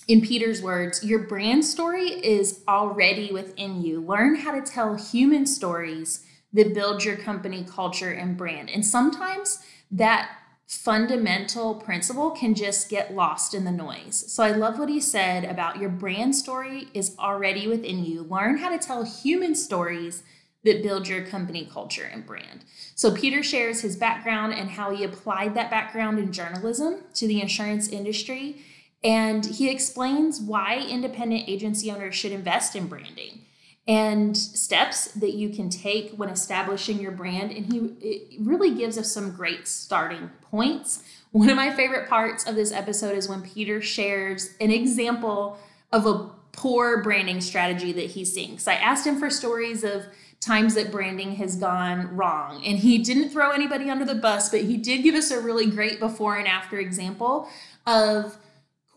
in 0.06 0.20
Peter's 0.20 0.60
words, 0.60 1.02
your 1.02 1.20
brand 1.20 1.64
story 1.64 2.08
is 2.10 2.60
already 2.68 3.32
within 3.32 3.80
you. 3.80 4.02
Learn 4.02 4.34
how 4.34 4.52
to 4.52 4.60
tell 4.60 4.96
human 4.96 5.46
stories 5.46 6.26
that 6.52 6.74
build 6.74 7.04
your 7.04 7.16
company 7.16 7.64
culture 7.68 8.10
and 8.10 8.36
brand. 8.36 8.70
And 8.70 8.84
sometimes 8.84 9.62
that 9.90 10.30
fundamental 10.66 11.74
principle 11.76 12.30
can 12.30 12.54
just 12.54 12.90
get 12.90 13.14
lost 13.14 13.54
in 13.54 13.64
the 13.64 13.72
noise. 13.72 14.30
So 14.30 14.42
I 14.42 14.52
love 14.52 14.78
what 14.78 14.90
he 14.90 15.00
said 15.00 15.44
about 15.44 15.78
your 15.78 15.88
brand 15.88 16.36
story 16.36 16.88
is 16.92 17.16
already 17.18 17.66
within 17.66 18.04
you. 18.04 18.22
Learn 18.22 18.58
how 18.58 18.68
to 18.68 18.78
tell 18.78 19.02
human 19.02 19.54
stories 19.54 20.22
that 20.64 20.82
build 20.82 21.08
your 21.08 21.24
company 21.24 21.66
culture 21.72 22.10
and 22.12 22.26
brand. 22.26 22.64
So 22.94 23.14
Peter 23.14 23.42
shares 23.42 23.80
his 23.80 23.96
background 23.96 24.52
and 24.52 24.70
how 24.70 24.94
he 24.94 25.04
applied 25.04 25.54
that 25.54 25.70
background 25.70 26.18
in 26.18 26.32
journalism 26.32 27.02
to 27.14 27.26
the 27.26 27.40
insurance 27.40 27.88
industry. 27.88 28.62
And 29.02 29.46
he 29.46 29.70
explains 29.70 30.40
why 30.40 30.86
independent 30.86 31.48
agency 31.48 31.90
owners 31.90 32.14
should 32.14 32.32
invest 32.32 32.76
in 32.76 32.88
branding 32.88 33.46
and 33.88 34.36
steps 34.36 35.06
that 35.12 35.32
you 35.32 35.48
can 35.48 35.70
take 35.70 36.12
when 36.12 36.28
establishing 36.28 37.00
your 37.00 37.10
brand. 37.10 37.50
And 37.50 37.72
he 37.72 38.36
really 38.38 38.74
gives 38.74 38.98
us 38.98 39.10
some 39.10 39.32
great 39.32 39.66
starting 39.66 40.30
points. 40.42 41.02
One 41.32 41.48
of 41.48 41.56
my 41.56 41.72
favorite 41.72 42.08
parts 42.08 42.46
of 42.46 42.54
this 42.54 42.70
episode 42.70 43.16
is 43.16 43.28
when 43.28 43.40
Peter 43.40 43.80
shares 43.80 44.54
an 44.60 44.70
example 44.70 45.58
of 45.90 46.04
a 46.06 46.30
poor 46.52 47.02
branding 47.02 47.40
strategy 47.40 47.92
that 47.92 48.06
he's 48.06 48.32
seeing. 48.32 48.58
So 48.58 48.72
I 48.72 48.74
asked 48.74 49.06
him 49.06 49.18
for 49.18 49.30
stories 49.30 49.84
of 49.84 50.04
times 50.40 50.74
that 50.74 50.92
branding 50.92 51.36
has 51.36 51.56
gone 51.56 52.14
wrong. 52.14 52.62
And 52.64 52.78
he 52.78 52.98
didn't 52.98 53.30
throw 53.30 53.50
anybody 53.50 53.88
under 53.88 54.04
the 54.04 54.14
bus, 54.14 54.50
but 54.50 54.62
he 54.62 54.76
did 54.76 55.02
give 55.02 55.14
us 55.14 55.30
a 55.30 55.40
really 55.40 55.66
great 55.66 55.98
before 55.98 56.36
and 56.36 56.46
after 56.46 56.78
example 56.78 57.48
of 57.86 58.36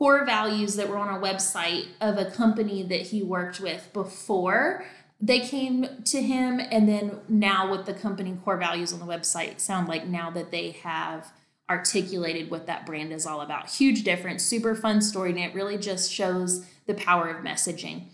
core 0.01 0.25
values 0.25 0.77
that 0.77 0.89
were 0.89 0.97
on 0.97 1.15
a 1.15 1.19
website 1.19 1.85
of 2.01 2.17
a 2.17 2.25
company 2.25 2.81
that 2.81 3.01
he 3.01 3.21
worked 3.21 3.59
with 3.59 3.87
before 3.93 4.83
they 5.21 5.39
came 5.39 5.85
to 6.03 6.23
him 6.23 6.59
and 6.59 6.89
then 6.89 7.19
now 7.29 7.69
with 7.69 7.85
the 7.85 7.93
company 7.93 8.35
core 8.43 8.57
values 8.57 8.91
on 8.91 8.97
the 8.97 9.05
website 9.05 9.59
sound 9.59 9.87
like 9.87 10.07
now 10.07 10.31
that 10.31 10.49
they 10.49 10.71
have 10.71 11.31
articulated 11.69 12.49
what 12.49 12.65
that 12.65 12.83
brand 12.83 13.13
is 13.13 13.27
all 13.27 13.41
about. 13.41 13.69
Huge 13.69 14.03
difference 14.03 14.43
super 14.43 14.73
fun 14.73 15.01
story 15.01 15.29
and 15.29 15.37
it 15.37 15.53
really 15.53 15.77
just 15.77 16.11
shows 16.11 16.65
the 16.87 16.95
power 16.95 17.29
of 17.29 17.45
messaging. 17.45 18.05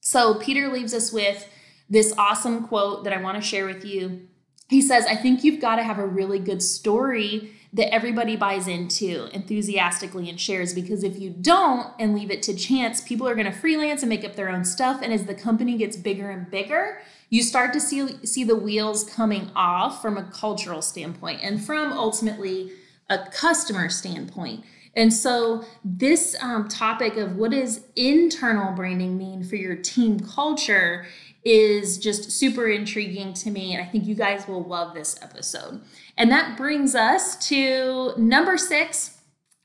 So 0.00 0.36
peter 0.36 0.72
leaves 0.72 0.94
us 0.94 1.12
with 1.12 1.46
this 1.90 2.14
awesome 2.16 2.66
quote 2.66 3.04
that 3.04 3.12
i 3.12 3.20
want 3.20 3.36
to 3.36 3.46
share 3.46 3.66
with 3.66 3.84
you 3.84 4.26
he 4.74 4.82
says 4.82 5.06
i 5.06 5.14
think 5.14 5.44
you've 5.44 5.60
got 5.60 5.76
to 5.76 5.82
have 5.82 5.98
a 5.98 6.06
really 6.06 6.38
good 6.38 6.62
story 6.62 7.54
that 7.74 7.92
everybody 7.92 8.36
buys 8.36 8.68
into 8.68 9.28
enthusiastically 9.32 10.30
and 10.30 10.40
shares 10.40 10.72
because 10.72 11.02
if 11.02 11.18
you 11.18 11.28
don't 11.28 11.88
and 11.98 12.14
leave 12.14 12.30
it 12.30 12.40
to 12.40 12.54
chance, 12.54 13.00
people 13.00 13.28
are 13.28 13.34
going 13.34 13.50
to 13.50 13.52
freelance 13.52 14.00
and 14.00 14.08
make 14.08 14.24
up 14.24 14.36
their 14.36 14.48
own 14.48 14.64
stuff 14.64 15.00
and 15.02 15.12
as 15.12 15.26
the 15.26 15.34
company 15.34 15.76
gets 15.76 15.96
bigger 15.96 16.30
and 16.30 16.48
bigger, 16.50 17.02
you 17.30 17.42
start 17.42 17.72
to 17.72 17.80
see 17.80 18.24
see 18.24 18.44
the 18.44 18.54
wheels 18.54 19.02
coming 19.02 19.50
off 19.56 20.00
from 20.00 20.16
a 20.16 20.22
cultural 20.22 20.80
standpoint 20.80 21.40
and 21.42 21.64
from 21.64 21.92
ultimately 21.92 22.70
a 23.10 23.18
customer 23.32 23.88
standpoint. 23.88 24.64
And 24.96 25.12
so, 25.12 25.64
this 25.84 26.36
um, 26.40 26.68
topic 26.68 27.16
of 27.16 27.34
what 27.34 27.50
does 27.50 27.80
internal 27.96 28.72
branding 28.72 29.18
mean 29.18 29.42
for 29.42 29.56
your 29.56 29.74
team 29.74 30.20
culture 30.20 31.06
is 31.44 31.98
just 31.98 32.30
super 32.30 32.68
intriguing 32.68 33.34
to 33.34 33.50
me. 33.50 33.74
And 33.74 33.82
I 33.82 33.86
think 33.86 34.06
you 34.06 34.14
guys 34.14 34.48
will 34.48 34.64
love 34.64 34.94
this 34.94 35.16
episode. 35.22 35.82
And 36.16 36.30
that 36.30 36.56
brings 36.56 36.94
us 36.94 37.36
to 37.48 38.14
number 38.16 38.56
six. 38.56 39.18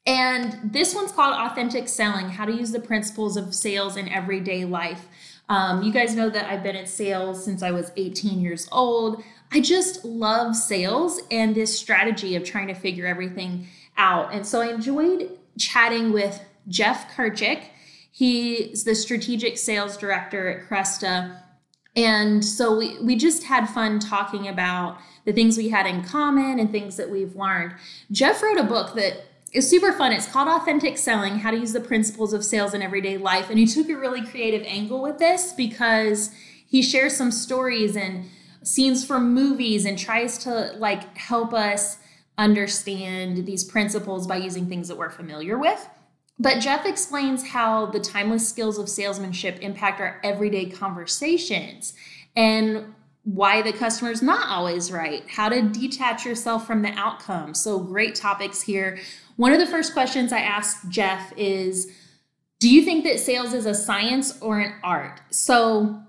And 0.06 0.60
this 0.74 0.96
one's 0.96 1.12
called 1.12 1.36
Authentic 1.36 1.88
Selling 1.88 2.30
How 2.30 2.46
to 2.46 2.52
Use 2.52 2.72
the 2.72 2.80
Principles 2.80 3.38
of 3.38 3.54
Sales 3.54 3.96
in 3.96 4.10
Everyday 4.10 4.66
Life. 4.66 5.08
Um, 5.48 5.82
you 5.82 5.92
guys 5.92 6.16
know 6.16 6.30
that 6.30 6.46
I've 6.46 6.64
been 6.64 6.76
in 6.76 6.86
sales 6.86 7.44
since 7.44 7.64
I 7.64 7.72
was 7.72 7.92
18 7.98 8.40
years 8.40 8.68
old. 8.72 9.24
I 9.52 9.62
just 9.62 10.06
love 10.06 10.56
sales 10.56 11.22
and 11.32 11.56
this 11.56 11.78
strategy 11.78 12.36
of 12.36 12.44
trying 12.44 12.68
to 12.68 12.76
figure 12.76 13.08
everything 13.08 13.68
out. 13.98 14.34
And 14.34 14.46
so 14.46 14.62
I 14.62 14.68
enjoyed 14.68 15.38
chatting 15.58 16.12
with 16.12 16.40
Jeff 16.68 17.16
Kirchick. 17.16 17.64
He's 18.12 18.84
the 18.84 18.96
strategic 18.96 19.58
sales 19.58 19.98
director 19.98 20.50
at 20.50 20.70
Cresta. 20.70 21.42
And 22.00 22.46
so 22.46 22.78
we, 22.78 22.98
we 23.00 23.18
just 23.18 23.44
had 23.44 23.68
fun 23.68 24.00
talking 24.00 24.48
about 24.48 25.00
the 25.26 25.34
things 25.34 25.58
we 25.58 25.68
had 25.68 25.86
in 25.86 26.02
common 26.02 26.58
and 26.58 26.72
things 26.72 26.96
that 26.96 27.10
we've 27.10 27.36
learned. 27.36 27.76
Jeff 28.10 28.42
wrote 28.42 28.58
a 28.58 28.64
book 28.64 28.96
that 28.96 29.26
is 29.52 29.70
super 29.70 29.92
fun. 29.92 30.14
It's 30.14 30.26
called 30.26 30.48
Authentic 30.48 30.98
Selling 30.98 31.40
How 31.40 31.52
to 31.52 31.58
Use 31.58 31.74
the 31.74 31.82
Principles 31.82 32.32
of 32.32 32.46
Sales 32.46 32.74
in 32.74 32.82
Everyday 32.82 33.18
Life. 33.18 33.50
And 33.50 33.60
he 33.60 33.66
took 33.66 33.90
a 33.90 33.98
really 33.98 34.26
creative 34.26 34.64
angle 34.66 35.02
with 35.02 35.18
this 35.18 35.52
because 35.52 36.32
he 36.66 36.82
shares 36.82 37.18
some 37.18 37.32
stories 37.32 37.98
and 37.98 38.30
scenes 38.64 39.06
from 39.06 39.34
movies 39.34 39.84
and 39.84 40.00
tries 40.00 40.38
to 40.40 40.74
like 40.78 41.18
help 41.18 41.54
us 41.54 41.98
understand 42.38 43.46
these 43.46 43.66
principles 43.66 44.26
by 44.26 44.38
using 44.38 44.70
things 44.70 44.88
that 44.88 44.98
we're 44.98 45.10
familiar 45.10 45.58
with. 45.58 45.86
But 46.40 46.60
Jeff 46.60 46.86
explains 46.86 47.46
how 47.46 47.88
the 47.88 48.00
timeless 48.00 48.48
skills 48.48 48.78
of 48.78 48.88
salesmanship 48.88 49.60
impact 49.62 50.00
our 50.00 50.22
everyday 50.24 50.70
conversations 50.70 51.94
and 52.36 52.94
why 53.24 53.62
the 53.62 53.74
customer 53.74 54.10
is 54.10 54.22
not 54.22 54.48
always 54.48 54.92
right, 54.92 55.24
how 55.28 55.50
to 55.50 55.62
detach 55.62 56.26
yourself 56.26 56.66
from 56.66 56.82
the 56.82 56.92
outcome. 56.94 57.54
So, 57.54 57.80
great 57.80 58.16
topics 58.16 58.62
here. 58.62 58.98
One 59.36 59.52
of 59.52 59.60
the 59.60 59.68
first 59.68 59.94
questions 59.94 60.32
I 60.32 60.40
asked 60.40 60.90
Jeff 60.90 61.34
is 61.36 61.92
Do 62.60 62.70
you 62.70 62.84
think 62.84 63.04
that 63.04 63.20
sales 63.20 63.54
is 63.54 63.66
a 63.66 63.76
science 63.76 64.40
or 64.42 64.60
an 64.60 64.74
art? 64.82 65.20
So, 65.32 66.02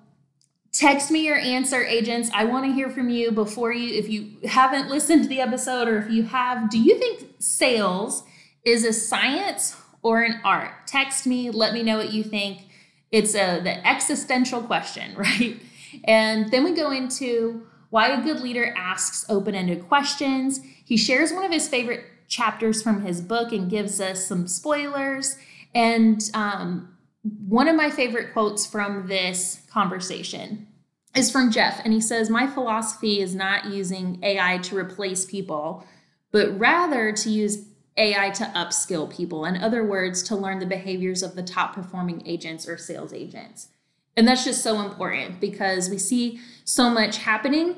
text 0.72 1.10
me 1.10 1.26
your 1.26 1.36
answer 1.36 1.82
agents 1.82 2.30
i 2.32 2.44
want 2.44 2.64
to 2.64 2.72
hear 2.72 2.88
from 2.88 3.08
you 3.08 3.32
before 3.32 3.72
you 3.72 3.92
if 3.92 4.08
you 4.08 4.30
haven't 4.48 4.88
listened 4.88 5.20
to 5.20 5.28
the 5.28 5.40
episode 5.40 5.88
or 5.88 5.98
if 5.98 6.08
you 6.08 6.22
have 6.22 6.70
do 6.70 6.78
you 6.78 6.96
think 6.96 7.28
sales 7.40 8.22
is 8.64 8.84
a 8.84 8.92
science 8.92 9.74
or 10.02 10.22
an 10.22 10.40
art. 10.44 10.72
Text 10.86 11.26
me 11.26 11.50
let 11.50 11.72
me 11.72 11.82
know 11.82 11.98
what 11.98 12.12
you 12.12 12.24
think. 12.24 12.62
It's 13.10 13.34
a 13.34 13.60
the 13.60 13.86
existential 13.86 14.62
question 14.62 15.14
right? 15.16 15.60
And 16.04 16.50
then 16.50 16.64
we 16.64 16.72
go 16.72 16.90
into 16.90 17.66
why 17.90 18.08
a 18.08 18.22
good 18.22 18.40
leader 18.40 18.72
asks 18.76 19.26
open-ended 19.28 19.88
questions. 19.88 20.60
He 20.84 20.96
shares 20.96 21.32
one 21.32 21.44
of 21.44 21.50
his 21.50 21.68
favorite 21.68 22.04
chapters 22.28 22.82
from 22.82 23.02
his 23.02 23.20
book 23.20 23.52
and 23.52 23.68
gives 23.68 24.00
us 24.00 24.24
some 24.24 24.46
spoilers. 24.46 25.36
And 25.74 26.22
um, 26.32 26.96
one 27.22 27.68
of 27.68 27.76
my 27.76 27.90
favorite 27.90 28.32
quotes 28.32 28.64
from 28.64 29.08
this 29.08 29.62
conversation 29.70 30.68
is 31.14 31.30
from 31.30 31.50
Jeff, 31.50 31.80
and 31.84 31.92
he 31.92 32.00
says, 32.00 32.30
My 32.30 32.46
philosophy 32.46 33.20
is 33.20 33.34
not 33.34 33.66
using 33.66 34.20
AI 34.22 34.58
to 34.58 34.76
replace 34.76 35.24
people, 35.24 35.84
but 36.30 36.56
rather 36.58 37.12
to 37.12 37.30
use 37.30 37.66
AI 38.00 38.30
to 38.30 38.44
upskill 38.56 39.14
people. 39.14 39.44
In 39.44 39.56
other 39.56 39.84
words, 39.84 40.22
to 40.24 40.36
learn 40.36 40.58
the 40.58 40.66
behaviors 40.66 41.22
of 41.22 41.36
the 41.36 41.42
top 41.42 41.74
performing 41.74 42.26
agents 42.26 42.66
or 42.66 42.76
sales 42.76 43.12
agents. 43.12 43.68
And 44.16 44.26
that's 44.26 44.44
just 44.44 44.62
so 44.62 44.80
important 44.80 45.40
because 45.40 45.88
we 45.88 45.98
see 45.98 46.40
so 46.64 46.90
much 46.90 47.18
happening 47.18 47.76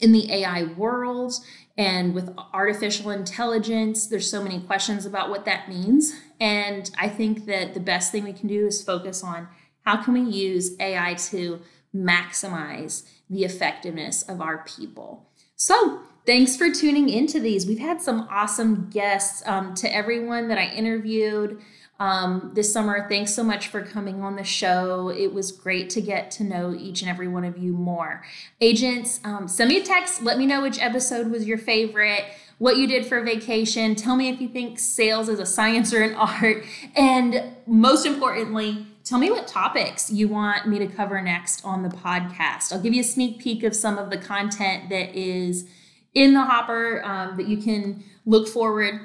in 0.00 0.12
the 0.12 0.30
AI 0.32 0.64
world 0.64 1.34
and 1.78 2.12
with 2.12 2.36
artificial 2.52 3.10
intelligence. 3.10 4.06
There's 4.06 4.28
so 4.28 4.42
many 4.42 4.60
questions 4.60 5.06
about 5.06 5.30
what 5.30 5.44
that 5.44 5.68
means. 5.68 6.12
And 6.40 6.90
I 6.98 7.08
think 7.08 7.46
that 7.46 7.72
the 7.72 7.80
best 7.80 8.12
thing 8.12 8.24
we 8.24 8.32
can 8.32 8.48
do 8.48 8.66
is 8.66 8.82
focus 8.82 9.22
on 9.22 9.48
how 9.84 10.02
can 10.02 10.12
we 10.12 10.20
use 10.20 10.76
AI 10.78 11.14
to 11.14 11.60
maximize 11.94 13.04
the 13.30 13.44
effectiveness 13.44 14.22
of 14.22 14.40
our 14.40 14.64
people. 14.64 15.30
So, 15.56 16.02
thanks 16.26 16.56
for 16.56 16.70
tuning 16.70 17.08
into 17.08 17.40
these. 17.40 17.66
We've 17.66 17.78
had 17.78 18.00
some 18.00 18.26
awesome 18.30 18.88
guests 18.90 19.42
um, 19.46 19.74
to 19.74 19.94
everyone 19.94 20.48
that 20.48 20.58
I 20.58 20.66
interviewed 20.66 21.60
um, 22.02 22.50
this 22.54 22.72
summer. 22.72 23.06
Thanks 23.08 23.32
so 23.32 23.44
much 23.44 23.68
for 23.68 23.82
coming 23.82 24.22
on 24.22 24.34
the 24.34 24.44
show. 24.44 25.08
It 25.08 25.32
was 25.32 25.52
great 25.52 25.88
to 25.90 26.00
get 26.00 26.30
to 26.32 26.44
know 26.44 26.74
each 26.74 27.00
and 27.02 27.10
every 27.10 27.28
one 27.28 27.44
of 27.44 27.58
you 27.58 27.72
more. 27.72 28.24
Agents, 28.60 29.20
um, 29.24 29.46
send 29.46 29.68
me 29.68 29.78
a 29.78 29.84
text. 29.84 30.22
Let 30.22 30.36
me 30.38 30.46
know 30.46 30.62
which 30.62 30.80
episode 30.80 31.30
was 31.30 31.46
your 31.46 31.58
favorite, 31.58 32.24
what 32.58 32.76
you 32.76 32.88
did 32.88 33.06
for 33.06 33.20
vacation. 33.22 33.94
Tell 33.94 34.16
me 34.16 34.28
if 34.28 34.40
you 34.40 34.48
think 34.48 34.80
sales 34.80 35.28
is 35.28 35.38
a 35.38 35.46
science 35.46 35.92
or 35.94 36.02
an 36.02 36.14
art. 36.16 36.64
And 36.96 37.54
most 37.66 38.04
importantly, 38.04 38.86
tell 39.04 39.18
me 39.18 39.30
what 39.30 39.46
topics 39.46 40.10
you 40.10 40.26
want 40.26 40.66
me 40.66 40.80
to 40.80 40.88
cover 40.88 41.22
next 41.22 41.64
on 41.64 41.84
the 41.84 41.88
podcast. 41.88 42.72
I'll 42.72 42.80
give 42.80 42.94
you 42.94 43.02
a 43.02 43.04
sneak 43.04 43.40
peek 43.40 43.62
of 43.62 43.76
some 43.76 43.96
of 43.96 44.10
the 44.10 44.18
content 44.18 44.88
that 44.90 45.14
is 45.14 45.68
in 46.14 46.34
the 46.34 46.42
hopper 46.42 47.02
um, 47.04 47.36
that 47.36 47.48
you 47.48 47.56
can 47.56 48.04
look 48.26 48.48
forward 48.48 49.00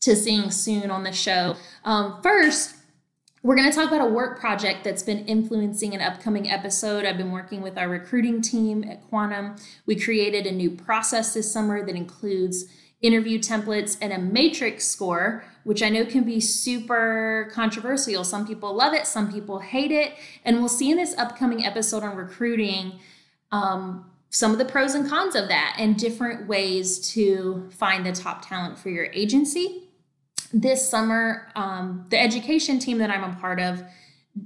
to 0.00 0.16
seeing 0.16 0.50
soon 0.50 0.90
on 0.90 1.02
the 1.02 1.12
show. 1.12 1.56
Um, 1.84 2.20
first, 2.22 2.76
we're 3.42 3.56
going 3.56 3.70
to 3.70 3.76
talk 3.76 3.88
about 3.88 4.00
a 4.00 4.10
work 4.10 4.40
project 4.40 4.82
that's 4.82 5.02
been 5.02 5.24
influencing 5.26 5.94
an 5.94 6.00
upcoming 6.00 6.50
episode. 6.50 7.04
I've 7.04 7.16
been 7.16 7.30
working 7.30 7.62
with 7.62 7.78
our 7.78 7.88
recruiting 7.88 8.40
team 8.40 8.82
at 8.84 9.06
Quantum. 9.08 9.56
We 9.86 9.94
created 9.94 10.46
a 10.46 10.52
new 10.52 10.70
process 10.70 11.34
this 11.34 11.52
summer 11.52 11.84
that 11.86 11.94
includes 11.94 12.64
interview 13.02 13.38
templates 13.38 13.96
and 14.00 14.12
a 14.12 14.18
matrix 14.18 14.86
score, 14.86 15.44
which 15.64 15.82
I 15.82 15.90
know 15.90 16.04
can 16.04 16.24
be 16.24 16.40
super 16.40 17.48
controversial. 17.52 18.24
Some 18.24 18.46
people 18.46 18.74
love 18.74 18.94
it, 18.94 19.06
some 19.06 19.32
people 19.32 19.60
hate 19.60 19.92
it. 19.92 20.14
And 20.44 20.58
we'll 20.58 20.68
see 20.68 20.90
in 20.90 20.96
this 20.96 21.14
upcoming 21.16 21.64
episode 21.64 22.02
on 22.02 22.16
recruiting 22.16 22.98
um, 23.52 24.10
some 24.30 24.52
of 24.52 24.58
the 24.58 24.64
pros 24.64 24.94
and 24.94 25.08
cons 25.08 25.34
of 25.34 25.48
that 25.48 25.76
and 25.78 25.96
different 25.96 26.46
ways 26.46 27.10
to 27.12 27.68
find 27.70 28.04
the 28.04 28.12
top 28.12 28.46
talent 28.46 28.78
for 28.78 28.90
your 28.90 29.06
agency. 29.12 29.84
This 30.52 30.88
summer, 30.88 31.48
um, 31.56 32.06
the 32.10 32.20
education 32.20 32.78
team 32.78 32.98
that 32.98 33.10
I'm 33.10 33.24
a 33.24 33.34
part 33.40 33.60
of 33.60 33.82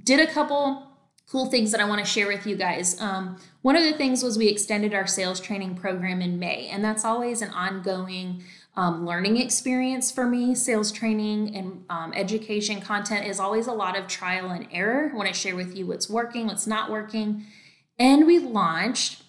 did 0.03 0.19
a 0.19 0.31
couple 0.31 0.87
cool 1.31 1.45
things 1.45 1.71
that 1.71 1.79
I 1.79 1.85
want 1.85 2.03
to 2.03 2.09
share 2.09 2.27
with 2.27 2.45
you 2.45 2.57
guys. 2.57 2.99
Um, 2.99 3.37
one 3.61 3.77
of 3.77 3.83
the 3.83 3.93
things 3.93 4.21
was 4.21 4.37
we 4.37 4.49
extended 4.49 4.93
our 4.93 5.07
sales 5.07 5.39
training 5.39 5.75
program 5.75 6.21
in 6.21 6.39
May, 6.39 6.67
and 6.67 6.83
that's 6.83 7.05
always 7.05 7.41
an 7.41 7.51
ongoing 7.51 8.43
um, 8.75 9.05
learning 9.05 9.37
experience 9.37 10.11
for 10.11 10.25
me. 10.27 10.55
Sales 10.55 10.91
training 10.91 11.55
and 11.55 11.85
um, 11.89 12.13
education 12.13 12.81
content 12.81 13.27
is 13.27 13.39
always 13.39 13.67
a 13.67 13.73
lot 13.73 13.97
of 13.97 14.07
trial 14.07 14.49
and 14.51 14.67
error. 14.71 15.09
I 15.13 15.15
want 15.15 15.29
to 15.29 15.33
share 15.33 15.55
with 15.55 15.75
you 15.75 15.87
what's 15.87 16.09
working, 16.09 16.47
what's 16.47 16.67
not 16.67 16.89
working. 16.89 17.45
And 17.97 18.25
we 18.25 18.39
launched 18.39 19.23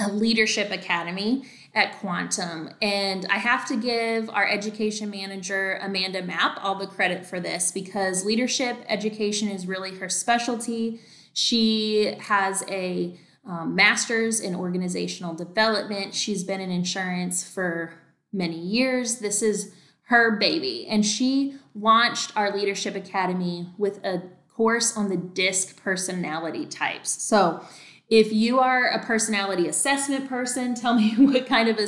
a 0.00 0.10
leadership 0.10 0.70
academy 0.70 1.44
at 1.74 1.98
Quantum. 2.00 2.70
And 2.82 3.26
I 3.30 3.38
have 3.38 3.66
to 3.68 3.76
give 3.76 4.28
our 4.30 4.48
education 4.48 5.10
manager, 5.10 5.78
Amanda 5.82 6.22
Mapp, 6.22 6.58
all 6.62 6.74
the 6.74 6.86
credit 6.86 7.24
for 7.24 7.38
this 7.38 7.70
because 7.70 8.24
leadership 8.24 8.76
education 8.88 9.48
is 9.48 9.66
really 9.66 9.96
her 9.98 10.08
specialty. 10.08 11.00
She 11.32 12.16
has 12.18 12.64
a 12.68 13.16
um, 13.46 13.74
master's 13.74 14.40
in 14.40 14.54
organizational 14.54 15.34
development. 15.34 16.14
She's 16.14 16.42
been 16.42 16.60
in 16.60 16.70
insurance 16.70 17.48
for 17.48 17.92
many 18.32 18.58
years. 18.58 19.18
This 19.18 19.42
is 19.42 19.72
her 20.04 20.36
baby. 20.36 20.86
And 20.88 21.06
she 21.06 21.56
launched 21.74 22.36
our 22.36 22.54
Leadership 22.54 22.96
Academy 22.96 23.68
with 23.78 24.04
a 24.04 24.22
course 24.48 24.96
on 24.96 25.08
the 25.08 25.16
DISC 25.16 25.82
personality 25.82 26.66
types. 26.66 27.10
So 27.22 27.64
if 28.10 28.32
you 28.32 28.58
are 28.58 28.86
a 28.86 28.98
personality 28.98 29.68
assessment 29.68 30.28
person, 30.28 30.74
tell 30.74 30.94
me 30.94 31.14
what 31.18 31.46
kind 31.46 31.68
of 31.68 31.78
a, 31.78 31.86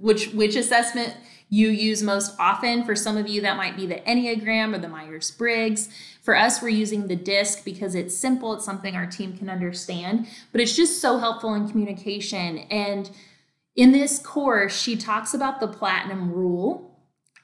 which 0.00 0.28
which 0.28 0.54
assessment 0.54 1.16
you 1.48 1.68
use 1.68 2.02
most 2.02 2.34
often. 2.38 2.84
For 2.84 2.94
some 2.94 3.16
of 3.16 3.26
you, 3.26 3.40
that 3.40 3.56
might 3.56 3.76
be 3.76 3.86
the 3.86 3.96
Enneagram 3.96 4.74
or 4.74 4.78
the 4.78 4.88
Myers 4.88 5.30
Briggs. 5.30 5.88
For 6.22 6.36
us, 6.36 6.62
we're 6.62 6.68
using 6.68 7.08
the 7.08 7.16
DISC 7.16 7.64
because 7.64 7.94
it's 7.94 8.16
simple, 8.16 8.54
it's 8.54 8.64
something 8.64 8.94
our 8.94 9.06
team 9.06 9.36
can 9.36 9.50
understand, 9.50 10.28
but 10.52 10.60
it's 10.60 10.76
just 10.76 11.00
so 11.00 11.18
helpful 11.18 11.52
in 11.54 11.68
communication. 11.68 12.58
And 12.70 13.10
in 13.74 13.92
this 13.92 14.18
course, 14.18 14.78
she 14.78 14.96
talks 14.96 15.34
about 15.34 15.58
the 15.60 15.66
platinum 15.66 16.30
rule 16.30 16.91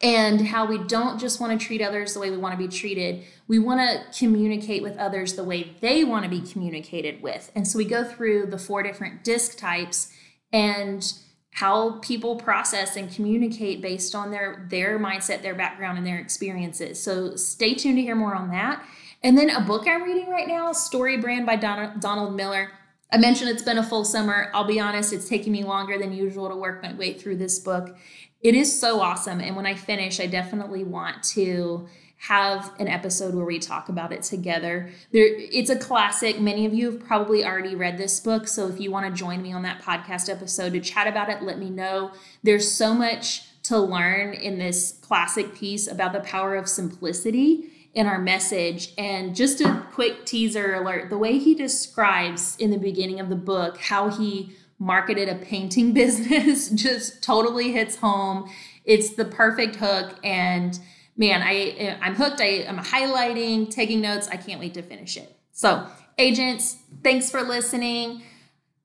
and 0.00 0.46
how 0.46 0.64
we 0.64 0.78
don't 0.78 1.18
just 1.18 1.40
want 1.40 1.58
to 1.58 1.66
treat 1.66 1.82
others 1.82 2.14
the 2.14 2.20
way 2.20 2.30
we 2.30 2.36
want 2.36 2.52
to 2.52 2.58
be 2.58 2.68
treated. 2.68 3.24
We 3.48 3.58
want 3.58 3.80
to 3.80 4.18
communicate 4.18 4.82
with 4.82 4.96
others 4.96 5.34
the 5.34 5.44
way 5.44 5.74
they 5.80 6.04
want 6.04 6.24
to 6.24 6.30
be 6.30 6.40
communicated 6.40 7.20
with. 7.20 7.50
And 7.54 7.66
so 7.66 7.78
we 7.78 7.84
go 7.84 8.04
through 8.04 8.46
the 8.46 8.58
four 8.58 8.82
different 8.82 9.24
disc 9.24 9.58
types 9.58 10.12
and 10.52 11.12
how 11.52 11.98
people 11.98 12.36
process 12.36 12.94
and 12.94 13.12
communicate 13.12 13.82
based 13.82 14.14
on 14.14 14.30
their 14.30 14.66
their 14.70 14.98
mindset, 14.98 15.42
their 15.42 15.56
background 15.56 15.98
and 15.98 16.06
their 16.06 16.18
experiences. 16.18 17.02
So 17.02 17.34
stay 17.34 17.74
tuned 17.74 17.96
to 17.96 18.02
hear 18.02 18.14
more 18.14 18.36
on 18.36 18.50
that. 18.50 18.84
And 19.24 19.36
then 19.36 19.50
a 19.50 19.60
book 19.60 19.88
I'm 19.88 20.04
reading 20.04 20.30
right 20.30 20.46
now, 20.46 20.72
Story 20.72 21.16
Brand 21.16 21.44
by 21.44 21.56
Donald 21.56 22.36
Miller. 22.36 22.70
I 23.10 23.16
mentioned 23.16 23.50
it's 23.50 23.62
been 23.62 23.78
a 23.78 23.82
full 23.82 24.04
summer. 24.04 24.50
I'll 24.54 24.66
be 24.66 24.78
honest, 24.78 25.12
it's 25.12 25.28
taking 25.28 25.52
me 25.52 25.64
longer 25.64 25.98
than 25.98 26.12
usual 26.12 26.48
to 26.48 26.54
work 26.54 26.82
my 26.82 26.92
way 26.92 27.14
through 27.14 27.36
this 27.36 27.58
book 27.58 27.96
it 28.40 28.54
is 28.54 28.78
so 28.78 29.00
awesome. 29.00 29.40
And 29.40 29.56
when 29.56 29.66
I 29.66 29.74
finish, 29.74 30.20
I 30.20 30.26
definitely 30.26 30.84
want 30.84 31.22
to 31.34 31.88
have 32.18 32.72
an 32.80 32.88
episode 32.88 33.34
where 33.34 33.44
we 33.44 33.58
talk 33.58 33.88
about 33.88 34.12
it 34.12 34.22
together. 34.22 34.90
There 35.12 35.26
it's 35.28 35.70
a 35.70 35.78
classic. 35.78 36.40
Many 36.40 36.66
of 36.66 36.74
you 36.74 36.90
have 36.90 37.04
probably 37.04 37.44
already 37.44 37.76
read 37.76 37.96
this 37.96 38.18
book, 38.18 38.48
so 38.48 38.68
if 38.68 38.80
you 38.80 38.90
want 38.90 39.06
to 39.06 39.12
join 39.12 39.40
me 39.40 39.52
on 39.52 39.62
that 39.62 39.82
podcast 39.82 40.28
episode 40.28 40.72
to 40.72 40.80
chat 40.80 41.06
about 41.06 41.28
it, 41.28 41.42
let 41.42 41.58
me 41.58 41.70
know. 41.70 42.12
There's 42.42 42.70
so 42.70 42.92
much 42.92 43.62
to 43.64 43.78
learn 43.78 44.34
in 44.34 44.58
this 44.58 44.98
classic 45.00 45.54
piece 45.54 45.86
about 45.86 46.12
the 46.12 46.20
power 46.20 46.56
of 46.56 46.68
simplicity 46.68 47.70
in 47.94 48.06
our 48.06 48.18
message. 48.18 48.94
And 48.98 49.34
just 49.34 49.60
a 49.60 49.84
quick 49.92 50.24
teaser 50.24 50.74
alert, 50.74 51.10
the 51.10 51.18
way 51.18 51.38
he 51.38 51.54
describes 51.54 52.56
in 52.56 52.70
the 52.70 52.78
beginning 52.78 53.20
of 53.20 53.28
the 53.28 53.36
book 53.36 53.78
how 53.78 54.10
he 54.10 54.54
marketed 54.78 55.28
a 55.28 55.34
painting 55.36 55.92
business 55.94 56.70
just 56.70 57.22
totally 57.22 57.72
hits 57.72 57.96
home. 57.96 58.50
It's 58.84 59.14
the 59.14 59.24
perfect 59.24 59.76
hook 59.76 60.18
and 60.24 60.78
man, 61.18 61.42
I 61.44 61.98
I'm 62.00 62.14
hooked. 62.14 62.40
I, 62.40 62.64
I'm 62.66 62.78
highlighting, 62.78 63.68
taking 63.68 64.00
notes. 64.00 64.28
I 64.28 64.36
can't 64.36 64.60
wait 64.60 64.74
to 64.74 64.82
finish 64.82 65.16
it. 65.18 65.36
So, 65.52 65.86
agents, 66.16 66.76
thanks 67.02 67.30
for 67.30 67.42
listening. 67.42 68.22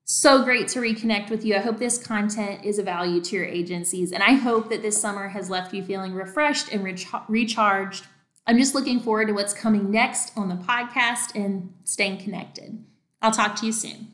So 0.06 0.44
great 0.44 0.68
to 0.68 0.80
reconnect 0.80 1.30
with 1.30 1.46
you. 1.46 1.54
I 1.54 1.60
hope 1.60 1.78
this 1.78 1.96
content 1.96 2.62
is 2.62 2.78
a 2.78 2.82
value 2.82 3.22
to 3.22 3.36
your 3.36 3.44
agencies, 3.46 4.12
and 4.12 4.22
I 4.22 4.32
hope 4.32 4.68
that 4.68 4.82
this 4.82 5.00
summer 5.00 5.28
has 5.28 5.48
left 5.48 5.72
you 5.72 5.82
feeling 5.82 6.12
refreshed 6.12 6.70
and 6.70 6.84
recharged. 7.28 8.06
I'm 8.46 8.58
just 8.58 8.74
looking 8.74 9.00
forward 9.00 9.28
to 9.28 9.32
what's 9.32 9.54
coming 9.54 9.90
next 9.90 10.36
on 10.36 10.50
the 10.50 10.56
podcast 10.56 11.34
and 11.34 11.72
staying 11.84 12.18
connected. 12.18 12.84
I'll 13.22 13.30
talk 13.30 13.56
to 13.56 13.66
you 13.66 13.72
soon. 13.72 14.13